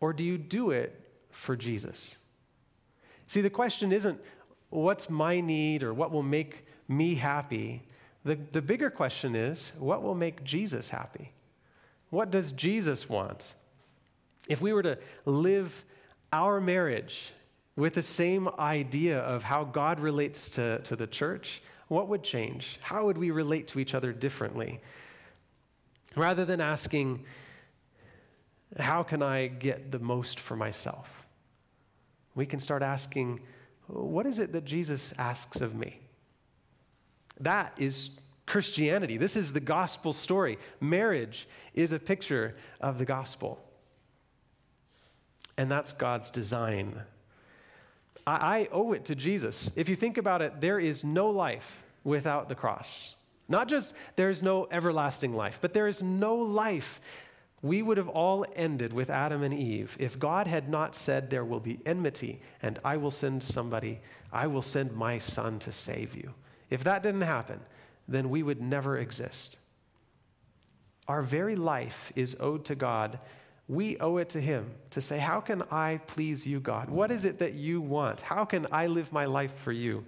Or 0.00 0.12
do 0.12 0.24
you 0.24 0.38
do 0.38 0.70
it 0.70 1.05
for 1.36 1.54
Jesus. 1.54 2.16
See, 3.26 3.40
the 3.40 3.50
question 3.50 3.92
isn't 3.92 4.20
what's 4.70 5.10
my 5.10 5.40
need 5.40 5.82
or 5.82 5.92
what 5.92 6.10
will 6.10 6.22
make 6.22 6.66
me 6.88 7.14
happy. 7.14 7.82
The, 8.24 8.38
the 8.52 8.62
bigger 8.62 8.90
question 8.90 9.36
is 9.36 9.72
what 9.78 10.02
will 10.02 10.14
make 10.14 10.42
Jesus 10.44 10.88
happy? 10.88 11.30
What 12.10 12.30
does 12.30 12.52
Jesus 12.52 13.08
want? 13.08 13.54
If 14.48 14.60
we 14.60 14.72
were 14.72 14.82
to 14.82 14.98
live 15.24 15.84
our 16.32 16.60
marriage 16.60 17.32
with 17.76 17.94
the 17.94 18.02
same 18.02 18.48
idea 18.58 19.18
of 19.20 19.42
how 19.42 19.64
God 19.64 20.00
relates 20.00 20.48
to, 20.50 20.78
to 20.80 20.96
the 20.96 21.06
church, 21.06 21.62
what 21.88 22.08
would 22.08 22.22
change? 22.22 22.78
How 22.80 23.04
would 23.04 23.18
we 23.18 23.30
relate 23.30 23.68
to 23.68 23.78
each 23.78 23.94
other 23.94 24.12
differently? 24.12 24.80
Rather 26.14 26.44
than 26.44 26.60
asking, 26.60 27.24
how 28.78 29.02
can 29.02 29.22
I 29.22 29.48
get 29.48 29.92
the 29.92 29.98
most 29.98 30.40
for 30.40 30.56
myself? 30.56 31.25
We 32.36 32.46
can 32.46 32.60
start 32.60 32.82
asking, 32.82 33.40
what 33.88 34.26
is 34.26 34.38
it 34.38 34.52
that 34.52 34.64
Jesus 34.64 35.12
asks 35.18 35.60
of 35.60 35.74
me? 35.74 35.98
That 37.40 37.72
is 37.76 38.10
Christianity. 38.46 39.16
This 39.16 39.36
is 39.36 39.52
the 39.52 39.60
gospel 39.60 40.12
story. 40.12 40.58
Marriage 40.80 41.48
is 41.74 41.92
a 41.92 41.98
picture 41.98 42.54
of 42.80 42.98
the 42.98 43.04
gospel. 43.04 43.58
And 45.58 45.70
that's 45.70 45.92
God's 45.92 46.30
design. 46.30 47.00
I, 48.26 48.32
I, 48.32 48.68
owe 48.70 48.92
it 48.92 49.06
to 49.06 49.14
Jesus. 49.14 49.72
If 49.74 49.88
you 49.88 49.96
think 49.96 50.18
about 50.18 50.42
it, 50.42 50.60
there 50.60 50.78
is 50.78 51.02
no 51.02 51.30
life 51.30 51.82
without 52.04 52.48
the 52.48 52.54
cross. 52.54 53.16
Not 53.48 53.68
just 53.68 53.94
there's 54.16 54.42
no 54.42 54.68
everlasting 54.70 55.34
life, 55.34 55.58
but 55.60 55.72
there 55.72 55.86
is 55.86 56.02
no 56.02 56.36
life 56.36 57.00
we 57.62 57.82
would 57.82 57.96
have 57.96 58.08
all 58.08 58.44
ended 58.54 58.92
with 58.92 59.10
Adam 59.10 59.42
and 59.42 59.54
Eve 59.54 59.96
if 59.98 60.18
God 60.18 60.46
had 60.46 60.68
not 60.68 60.94
said, 60.94 61.30
There 61.30 61.44
will 61.44 61.60
be 61.60 61.80
enmity, 61.86 62.40
and 62.62 62.78
I 62.84 62.96
will 62.96 63.10
send 63.10 63.42
somebody, 63.42 64.00
I 64.32 64.46
will 64.46 64.62
send 64.62 64.92
my 64.92 65.18
son 65.18 65.58
to 65.60 65.72
save 65.72 66.14
you. 66.14 66.32
If 66.70 66.84
that 66.84 67.02
didn't 67.02 67.22
happen, 67.22 67.60
then 68.08 68.30
we 68.30 68.42
would 68.42 68.60
never 68.60 68.98
exist. 68.98 69.58
Our 71.08 71.22
very 71.22 71.56
life 71.56 72.12
is 72.14 72.36
owed 72.40 72.64
to 72.66 72.74
God. 72.74 73.18
We 73.68 73.98
owe 73.98 74.18
it 74.18 74.28
to 74.30 74.40
Him 74.40 74.70
to 74.90 75.00
say, 75.00 75.18
How 75.18 75.40
can 75.40 75.62
I 75.70 76.00
please 76.06 76.46
you, 76.46 76.60
God? 76.60 76.90
What 76.90 77.10
is 77.10 77.24
it 77.24 77.38
that 77.38 77.54
you 77.54 77.80
want? 77.80 78.20
How 78.20 78.44
can 78.44 78.66
I 78.70 78.86
live 78.86 79.12
my 79.12 79.24
life 79.24 79.54
for 79.58 79.72
you? 79.72 80.04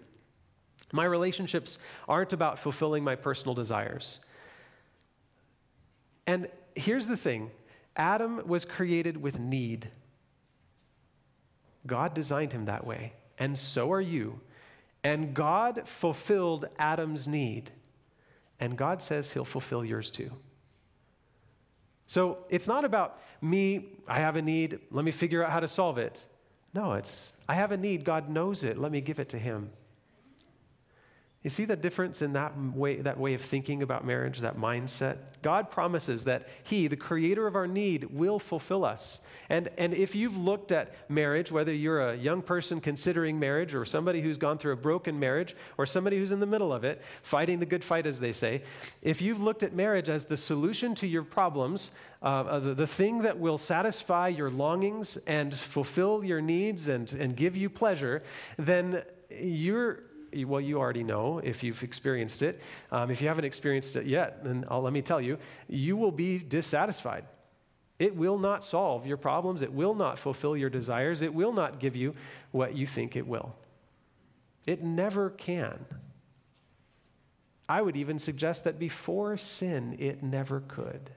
My 0.92 1.04
relationships 1.04 1.78
aren't 2.08 2.32
about 2.32 2.58
fulfilling 2.58 3.04
my 3.04 3.14
personal 3.14 3.54
desires. 3.54 4.20
And 6.26 6.48
here's 6.78 7.06
the 7.06 7.16
thing 7.16 7.50
Adam 7.96 8.46
was 8.46 8.64
created 8.64 9.20
with 9.20 9.38
need. 9.38 9.88
God 11.86 12.14
designed 12.14 12.52
him 12.52 12.66
that 12.66 12.86
way, 12.86 13.12
and 13.38 13.58
so 13.58 13.92
are 13.92 14.00
you. 14.00 14.40
And 15.04 15.32
God 15.32 15.82
fulfilled 15.86 16.66
Adam's 16.78 17.26
need, 17.26 17.70
and 18.60 18.76
God 18.76 19.00
says 19.00 19.32
he'll 19.32 19.44
fulfill 19.44 19.84
yours 19.84 20.10
too. 20.10 20.30
So 22.06 22.38
it's 22.48 22.66
not 22.66 22.84
about 22.84 23.20
me, 23.40 23.90
I 24.08 24.18
have 24.20 24.36
a 24.36 24.42
need, 24.42 24.80
let 24.90 25.04
me 25.04 25.12
figure 25.12 25.44
out 25.44 25.52
how 25.52 25.60
to 25.60 25.68
solve 25.68 25.98
it. 25.98 26.24
No, 26.74 26.94
it's 26.94 27.32
I 27.48 27.54
have 27.54 27.70
a 27.70 27.76
need, 27.76 28.04
God 28.04 28.28
knows 28.28 28.64
it, 28.64 28.78
let 28.78 28.90
me 28.90 29.00
give 29.00 29.20
it 29.20 29.28
to 29.30 29.38
him. 29.38 29.70
You 31.44 31.50
see 31.50 31.66
the 31.66 31.76
difference 31.76 32.20
in 32.20 32.32
that 32.32 32.58
way, 32.74 32.96
that 32.96 33.16
way 33.16 33.34
of 33.34 33.40
thinking 33.40 33.82
about 33.82 34.04
marriage, 34.04 34.40
that 34.40 34.56
mindset? 34.56 35.18
God 35.40 35.70
promises 35.70 36.24
that 36.24 36.48
He, 36.64 36.88
the 36.88 36.96
creator 36.96 37.46
of 37.46 37.54
our 37.54 37.68
need, 37.68 38.04
will 38.04 38.40
fulfill 38.40 38.84
us. 38.84 39.20
And, 39.48 39.68
and 39.78 39.94
if 39.94 40.16
you've 40.16 40.36
looked 40.36 40.72
at 40.72 40.94
marriage, 41.08 41.52
whether 41.52 41.72
you're 41.72 42.10
a 42.10 42.16
young 42.16 42.42
person 42.42 42.80
considering 42.80 43.38
marriage, 43.38 43.72
or 43.72 43.84
somebody 43.84 44.20
who's 44.20 44.36
gone 44.36 44.58
through 44.58 44.72
a 44.72 44.76
broken 44.76 45.16
marriage, 45.16 45.54
or 45.78 45.86
somebody 45.86 46.18
who's 46.18 46.32
in 46.32 46.40
the 46.40 46.46
middle 46.46 46.72
of 46.72 46.82
it, 46.82 47.02
fighting 47.22 47.60
the 47.60 47.66
good 47.66 47.84
fight, 47.84 48.04
as 48.04 48.18
they 48.18 48.32
say, 48.32 48.62
if 49.00 49.22
you've 49.22 49.40
looked 49.40 49.62
at 49.62 49.72
marriage 49.72 50.08
as 50.08 50.24
the 50.24 50.36
solution 50.36 50.92
to 50.96 51.06
your 51.06 51.22
problems, 51.22 51.92
uh, 52.20 52.26
uh 52.26 52.58
the, 52.58 52.74
the 52.74 52.86
thing 52.86 53.22
that 53.22 53.38
will 53.38 53.58
satisfy 53.58 54.26
your 54.26 54.50
longings 54.50 55.16
and 55.28 55.54
fulfill 55.54 56.24
your 56.24 56.40
needs 56.40 56.88
and, 56.88 57.12
and 57.12 57.36
give 57.36 57.56
you 57.56 57.70
pleasure, 57.70 58.24
then 58.58 59.04
you're 59.30 60.02
well, 60.44 60.60
you 60.60 60.78
already 60.78 61.02
know 61.02 61.38
if 61.38 61.62
you've 61.62 61.82
experienced 61.82 62.42
it. 62.42 62.60
Um, 62.90 63.10
if 63.10 63.20
you 63.20 63.28
haven't 63.28 63.44
experienced 63.44 63.96
it 63.96 64.06
yet, 64.06 64.44
then 64.44 64.64
I'll, 64.68 64.82
let 64.82 64.92
me 64.92 65.02
tell 65.02 65.20
you, 65.20 65.38
you 65.68 65.96
will 65.96 66.12
be 66.12 66.38
dissatisfied. 66.38 67.24
It 67.98 68.14
will 68.14 68.38
not 68.38 68.64
solve 68.64 69.06
your 69.06 69.16
problems. 69.16 69.62
It 69.62 69.72
will 69.72 69.94
not 69.94 70.18
fulfill 70.18 70.56
your 70.56 70.70
desires. 70.70 71.22
It 71.22 71.34
will 71.34 71.52
not 71.52 71.80
give 71.80 71.96
you 71.96 72.14
what 72.52 72.76
you 72.76 72.86
think 72.86 73.16
it 73.16 73.26
will. 73.26 73.54
It 74.66 74.84
never 74.84 75.30
can. 75.30 75.84
I 77.68 77.82
would 77.82 77.96
even 77.96 78.18
suggest 78.18 78.64
that 78.64 78.78
before 78.78 79.36
sin, 79.36 79.96
it 79.98 80.22
never 80.22 80.60
could. 80.60 81.10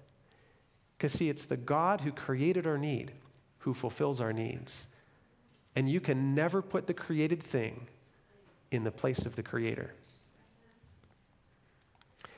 Because, 0.97 1.13
see, 1.13 1.29
it's 1.29 1.45
the 1.45 1.57
God 1.57 2.01
who 2.01 2.11
created 2.11 2.67
our 2.67 2.77
need 2.77 3.13
who 3.59 3.73
fulfills 3.73 4.19
our 4.19 4.33
needs. 4.33 4.87
And 5.75 5.89
you 5.89 6.01
can 6.01 6.35
never 6.35 6.61
put 6.61 6.87
the 6.87 6.93
created 6.93 7.41
thing 7.41 7.87
in 8.71 8.83
the 8.83 8.91
place 8.91 9.25
of 9.25 9.35
the 9.35 9.43
Creator. 9.43 9.91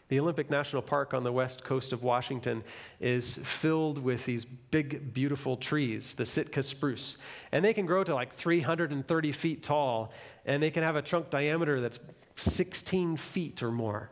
The 0.10 0.20
Olympic 0.20 0.50
National 0.52 0.82
Park 0.82 1.14
on 1.14 1.24
the 1.24 1.32
west 1.32 1.64
coast 1.64 1.94
of 1.94 2.04
Washington 2.04 2.64
is 3.00 3.38
filled 3.38 3.98
with 3.98 4.26
these 4.26 4.46
big, 4.46 5.14
beautiful 5.14 5.58
trees, 5.58 6.14
the 6.14 6.26
Sitka 6.26 6.62
spruce. 6.62 7.18
And 7.52 7.64
they 7.64 7.74
can 7.74 7.86
grow 7.86 8.04
to 8.04 8.14
like 8.14 8.36
330 8.36 9.32
feet 9.32 9.64
tall, 9.64 10.12
and 10.46 10.62
they 10.62 10.70
can 10.72 10.84
have 10.84 10.98
a 10.98 11.02
trunk 11.02 11.30
diameter 11.30 11.80
that's 11.82 12.00
16 12.36 13.18
feet 13.18 13.64
or 13.64 13.72
more. 13.72 14.10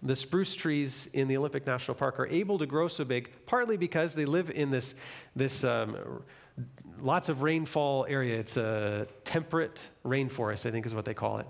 the 0.00 0.14
spruce 0.14 0.54
trees 0.54 1.08
in 1.12 1.26
the 1.26 1.36
Olympic 1.36 1.66
National 1.66 1.96
Park 1.96 2.20
are 2.20 2.28
able 2.28 2.56
to 2.58 2.66
grow 2.66 2.86
so 2.86 3.04
big, 3.04 3.32
partly 3.46 3.76
because 3.76 4.14
they 4.14 4.26
live 4.26 4.48
in 4.50 4.70
this, 4.70 4.94
this 5.34 5.64
um, 5.64 6.22
lots 7.00 7.28
of 7.28 7.42
rainfall 7.42 8.06
area. 8.08 8.38
It's 8.38 8.56
a 8.56 9.06
temperate 9.24 9.82
rainforest, 10.04 10.66
I 10.66 10.70
think 10.70 10.86
is 10.86 10.94
what 10.94 11.04
they 11.04 11.14
call 11.14 11.38
it. 11.38 11.46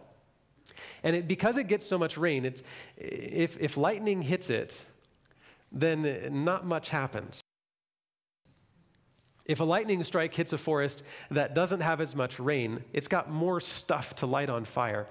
And 1.02 1.16
it, 1.16 1.28
because 1.28 1.56
it 1.56 1.68
gets 1.68 1.86
so 1.86 1.98
much 1.98 2.16
rain, 2.16 2.44
it's, 2.44 2.62
if, 2.96 3.56
if 3.60 3.76
lightning 3.76 4.22
hits 4.22 4.50
it, 4.50 4.84
then 5.70 6.44
not 6.44 6.66
much 6.66 6.88
happens. 6.88 7.40
If 9.44 9.60
a 9.60 9.64
lightning 9.64 10.02
strike 10.04 10.34
hits 10.34 10.52
a 10.52 10.58
forest 10.58 11.02
that 11.30 11.54
doesn't 11.54 11.80
have 11.80 12.00
as 12.00 12.14
much 12.14 12.38
rain, 12.38 12.84
it's 12.92 13.08
got 13.08 13.30
more 13.30 13.60
stuff 13.60 14.14
to 14.16 14.26
light 14.26 14.50
on 14.50 14.64
fire. 14.64 15.06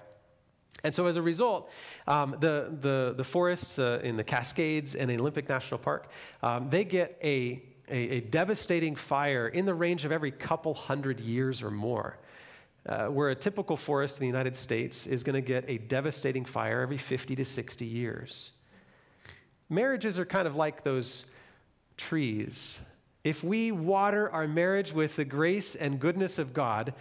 And 0.83 0.93
so, 0.93 1.07
as 1.07 1.15
a 1.15 1.21
result, 1.23 1.71
um, 2.07 2.35
the, 2.39 2.71
the, 2.81 3.15
the 3.17 3.23
forests 3.23 3.79
uh, 3.79 3.99
in 4.03 4.15
the 4.15 4.23
Cascades 4.23 4.93
and 4.93 5.09
the 5.09 5.17
Olympic 5.17 5.49
National 5.49 5.79
Park, 5.79 6.11
um, 6.43 6.69
they 6.69 6.83
get 6.83 7.17
a, 7.23 7.63
a, 7.89 8.17
a, 8.17 8.19
devastating 8.21 8.95
fire 8.95 9.47
in 9.47 9.65
the 9.65 9.73
range 9.73 10.05
of 10.05 10.11
every 10.11 10.31
couple 10.31 10.73
hundred 10.73 11.19
years 11.19 11.63
or 11.63 11.71
more. 11.71 12.17
Uh, 12.85 13.07
where 13.07 13.31
a 13.31 13.35
typical 13.35 13.75
forest 13.75 14.15
in 14.17 14.21
the 14.21 14.27
United 14.27 14.55
States 14.55 15.07
is 15.07 15.21
going 15.21 15.33
to 15.33 15.41
get 15.41 15.65
a 15.67 15.77
devastating 15.77 16.45
fire 16.45 16.79
every 16.79 16.97
50 16.97 17.35
to 17.35 17.43
60 17.43 17.85
years. 17.85 18.51
Marriages 19.69 20.17
are 20.17 20.25
kind 20.25 20.47
of 20.47 20.55
like 20.55 20.85
those 20.85 21.25
trees. 21.97 22.79
If 23.25 23.43
we 23.43 23.73
water 23.73 24.31
our 24.31 24.47
marriage 24.47 24.93
with 24.93 25.17
the 25.17 25.25
grace 25.25 25.75
and 25.75 25.99
goodness 25.99 26.37
of 26.37 26.53
God, 26.53 26.93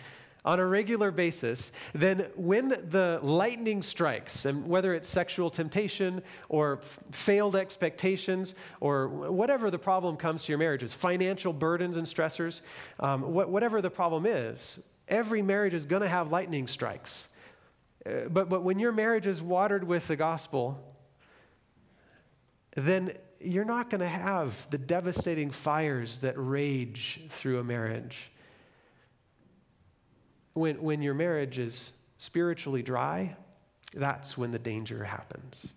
on 0.46 0.60
a 0.60 0.64
regular 0.64 1.10
basis, 1.10 1.72
then 1.92 2.28
when 2.36 2.68
the 2.68 3.18
lightning 3.20 3.82
strikes, 3.82 4.44
and 4.44 4.66
whether 4.66 4.94
it's 4.94 5.08
sexual 5.08 5.50
temptation 5.50 6.22
or 6.48 6.78
failed 7.10 7.56
expectations 7.56 8.54
or 8.80 9.08
whatever 9.08 9.72
the 9.72 9.78
problem 9.78 10.16
comes 10.16 10.44
to 10.44 10.52
your 10.52 10.58
marriage 10.58 10.84
is, 10.84 10.92
financial 10.92 11.52
burdens 11.52 11.96
and 11.96 12.06
stressors, 12.06 12.60
um, 13.00 13.22
wh- 13.22 13.50
whatever 13.50 13.82
the 13.82 13.90
problem 13.90 14.24
is, 14.24 14.84
every 15.08 15.42
marriage 15.42 15.74
is 15.74 15.84
going 15.84 16.02
to 16.02 16.08
have 16.08 16.30
lightning 16.30 16.68
strikes. 16.68 17.28
Uh, 18.06 18.28
but, 18.28 18.48
but 18.48 18.62
when 18.62 18.78
your 18.78 18.92
marriage 18.92 19.26
is 19.26 19.42
watered 19.42 19.82
with 19.82 20.06
the 20.06 20.16
gospel, 20.16 20.80
then 22.76 23.12
you're 23.40 23.64
not 23.64 23.90
going 23.90 24.00
to 24.00 24.08
have 24.08 24.68
the 24.70 24.78
devastating 24.78 25.50
fires 25.50 26.18
that 26.18 26.34
rage 26.36 27.22
through 27.30 27.58
a 27.58 27.64
marriage 27.64 28.30
when, 30.56 30.80
when 30.82 31.02
your 31.02 31.14
marriage 31.14 31.58
is 31.58 31.92
spiritually 32.18 32.82
dry, 32.82 33.36
that's 33.94 34.38
when 34.38 34.50
the 34.50 34.58
danger 34.58 35.04
happens. 35.04 35.72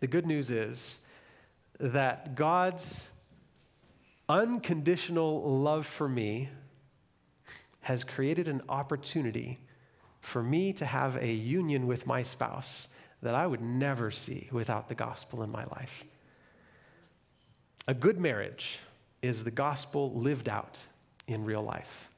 The 0.00 0.06
good 0.06 0.26
news 0.26 0.50
is 0.50 1.00
that 1.78 2.34
God's 2.34 3.06
unconditional 4.28 5.60
love 5.60 5.86
for 5.86 6.08
me 6.08 6.48
has 7.80 8.04
created 8.04 8.46
an 8.46 8.62
opportunity 8.68 9.58
for 10.20 10.42
me 10.42 10.72
to 10.74 10.84
have 10.84 11.16
a 11.16 11.32
union 11.32 11.86
with 11.86 12.06
my 12.06 12.22
spouse 12.22 12.88
that 13.22 13.34
I 13.34 13.46
would 13.46 13.60
never 13.60 14.10
see 14.10 14.48
without 14.52 14.88
the 14.88 14.94
gospel 14.94 15.42
in 15.42 15.50
my 15.50 15.64
life. 15.64 16.04
A 17.88 17.94
good 17.94 18.20
marriage 18.20 18.78
is 19.22 19.42
the 19.42 19.50
gospel 19.50 20.12
lived 20.14 20.48
out 20.48 20.78
in 21.26 21.44
real 21.44 21.62
life. 21.62 22.09